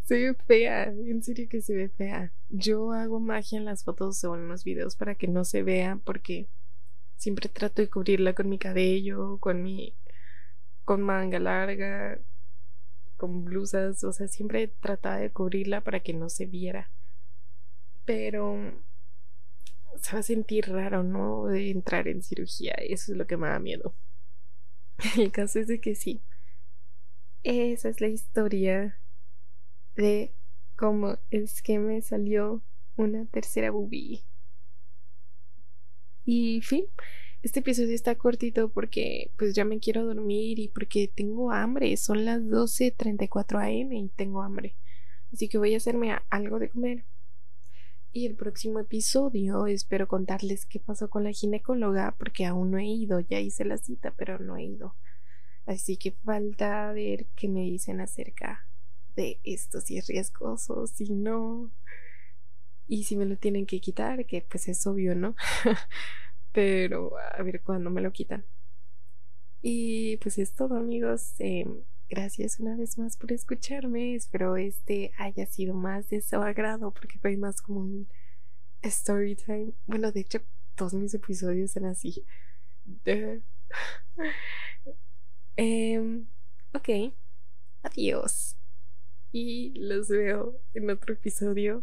se 0.04 0.14
ve 0.14 0.34
fea, 0.46 0.84
en 0.84 1.22
serio 1.22 1.48
que 1.48 1.60
se 1.60 1.74
ve 1.74 1.88
fea. 1.88 2.32
Yo 2.48 2.92
hago 2.92 3.20
magia 3.20 3.58
en 3.58 3.64
las 3.64 3.84
fotos 3.84 4.24
o 4.24 4.34
en 4.34 4.48
los 4.48 4.64
videos 4.64 4.96
para 4.96 5.14
que 5.14 5.28
no 5.28 5.44
se 5.44 5.62
vea 5.62 6.00
porque 6.04 6.48
siempre 7.16 7.48
trato 7.48 7.82
de 7.82 7.90
cubrirla 7.90 8.32
con 8.32 8.48
mi 8.48 8.58
cabello, 8.58 9.38
con 9.38 9.62
mi 9.62 9.94
con 10.84 11.02
manga 11.02 11.38
larga, 11.38 12.18
con 13.18 13.44
blusas, 13.44 14.02
o 14.04 14.12
sea, 14.12 14.26
siempre 14.28 14.68
trataba 14.68 15.18
de 15.18 15.30
cubrirla 15.30 15.82
para 15.82 16.00
que 16.00 16.14
no 16.14 16.30
se 16.30 16.46
viera. 16.46 16.90
Pero 18.06 18.72
se 20.00 20.12
va 20.12 20.20
a 20.20 20.22
sentir 20.22 20.68
raro, 20.68 21.02
¿no? 21.02 21.46
De 21.46 21.70
entrar 21.70 22.08
en 22.08 22.22
cirugía, 22.22 22.72
eso 22.74 23.12
es 23.12 23.18
lo 23.18 23.26
que 23.26 23.36
me 23.36 23.48
da 23.48 23.58
miedo. 23.58 23.94
El 25.16 25.30
caso 25.32 25.58
es 25.58 25.66
de 25.66 25.80
que 25.80 25.94
sí. 25.94 26.22
Esa 27.44 27.88
es 27.88 28.00
la 28.00 28.08
historia 28.08 28.98
de 29.96 30.32
cómo 30.76 31.18
es 31.30 31.62
que 31.62 31.78
me 31.78 32.02
salió 32.02 32.62
una 32.96 33.24
tercera 33.26 33.70
boobie. 33.70 34.24
Y 36.24 36.60
fin, 36.62 36.84
este 37.42 37.60
episodio 37.60 37.94
está 37.94 38.16
cortito 38.16 38.68
porque 38.68 39.30
pues 39.38 39.54
ya 39.54 39.64
me 39.64 39.78
quiero 39.78 40.04
dormir 40.04 40.58
y 40.58 40.68
porque 40.68 41.08
tengo 41.08 41.52
hambre. 41.52 41.96
Son 41.96 42.24
las 42.24 42.42
12.34 42.42 43.58
am 43.60 43.92
y 43.92 44.08
tengo 44.10 44.42
hambre. 44.42 44.76
Así 45.32 45.48
que 45.48 45.58
voy 45.58 45.74
a 45.74 45.78
hacerme 45.78 46.18
algo 46.30 46.58
de 46.58 46.68
comer. 46.68 47.04
Y 48.18 48.26
el 48.26 48.34
próximo 48.34 48.80
episodio 48.80 49.68
espero 49.68 50.08
contarles 50.08 50.66
qué 50.66 50.80
pasó 50.80 51.08
con 51.08 51.22
la 51.22 51.30
ginecóloga 51.30 52.16
porque 52.18 52.46
aún 52.46 52.72
no 52.72 52.78
he 52.78 52.84
ido. 52.84 53.20
Ya 53.20 53.38
hice 53.38 53.64
la 53.64 53.78
cita, 53.78 54.12
pero 54.16 54.40
no 54.40 54.56
he 54.56 54.64
ido. 54.64 54.96
Así 55.66 55.96
que 55.96 56.10
falta 56.10 56.90
ver 56.90 57.26
qué 57.36 57.46
me 57.46 57.60
dicen 57.60 58.00
acerca 58.00 58.66
de 59.14 59.38
esto, 59.44 59.80
si 59.80 59.98
es 59.98 60.08
riesgoso, 60.08 60.88
si 60.88 61.10
no. 61.10 61.70
Y 62.88 63.04
si 63.04 63.16
me 63.16 63.24
lo 63.24 63.36
tienen 63.36 63.66
que 63.66 63.78
quitar, 63.78 64.26
que 64.26 64.44
pues 64.50 64.66
es 64.66 64.84
obvio, 64.88 65.14
¿no? 65.14 65.36
pero 66.52 67.12
a 67.18 67.40
ver 67.44 67.62
cuándo 67.62 67.88
me 67.88 68.00
lo 68.00 68.10
quitan. 68.10 68.44
Y 69.62 70.16
pues 70.16 70.38
es 70.38 70.54
todo 70.54 70.74
amigos. 70.74 71.34
Em, 71.38 71.82
gracias 72.08 72.58
una 72.58 72.76
vez 72.76 72.98
más 72.98 73.16
por 73.16 73.32
escucharme. 73.32 74.14
Espero 74.14 74.56
este 74.56 75.12
haya 75.18 75.46
sido 75.46 75.74
más 75.74 76.08
de 76.08 76.20
su 76.22 76.36
agrado 76.36 76.90
porque 76.92 77.18
fue 77.18 77.36
más 77.36 77.60
como 77.62 77.80
un 77.80 78.08
story 78.82 79.36
time. 79.36 79.72
Bueno, 79.86 80.12
de 80.12 80.20
hecho, 80.20 80.40
todos 80.74 80.94
mis 80.94 81.14
episodios 81.14 81.72
son 81.72 81.86
así. 81.86 82.24
Em, 85.60 86.26
ok, 86.72 87.12
adiós. 87.82 88.56
Y 89.32 89.72
los 89.76 90.08
veo 90.08 90.60
en 90.72 90.88
otro 90.88 91.14
episodio 91.14 91.82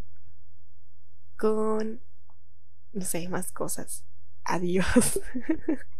con, 1.36 2.00
no 2.94 3.02
sé, 3.02 3.28
más 3.28 3.52
cosas. 3.52 4.02
Adiós. 4.44 5.20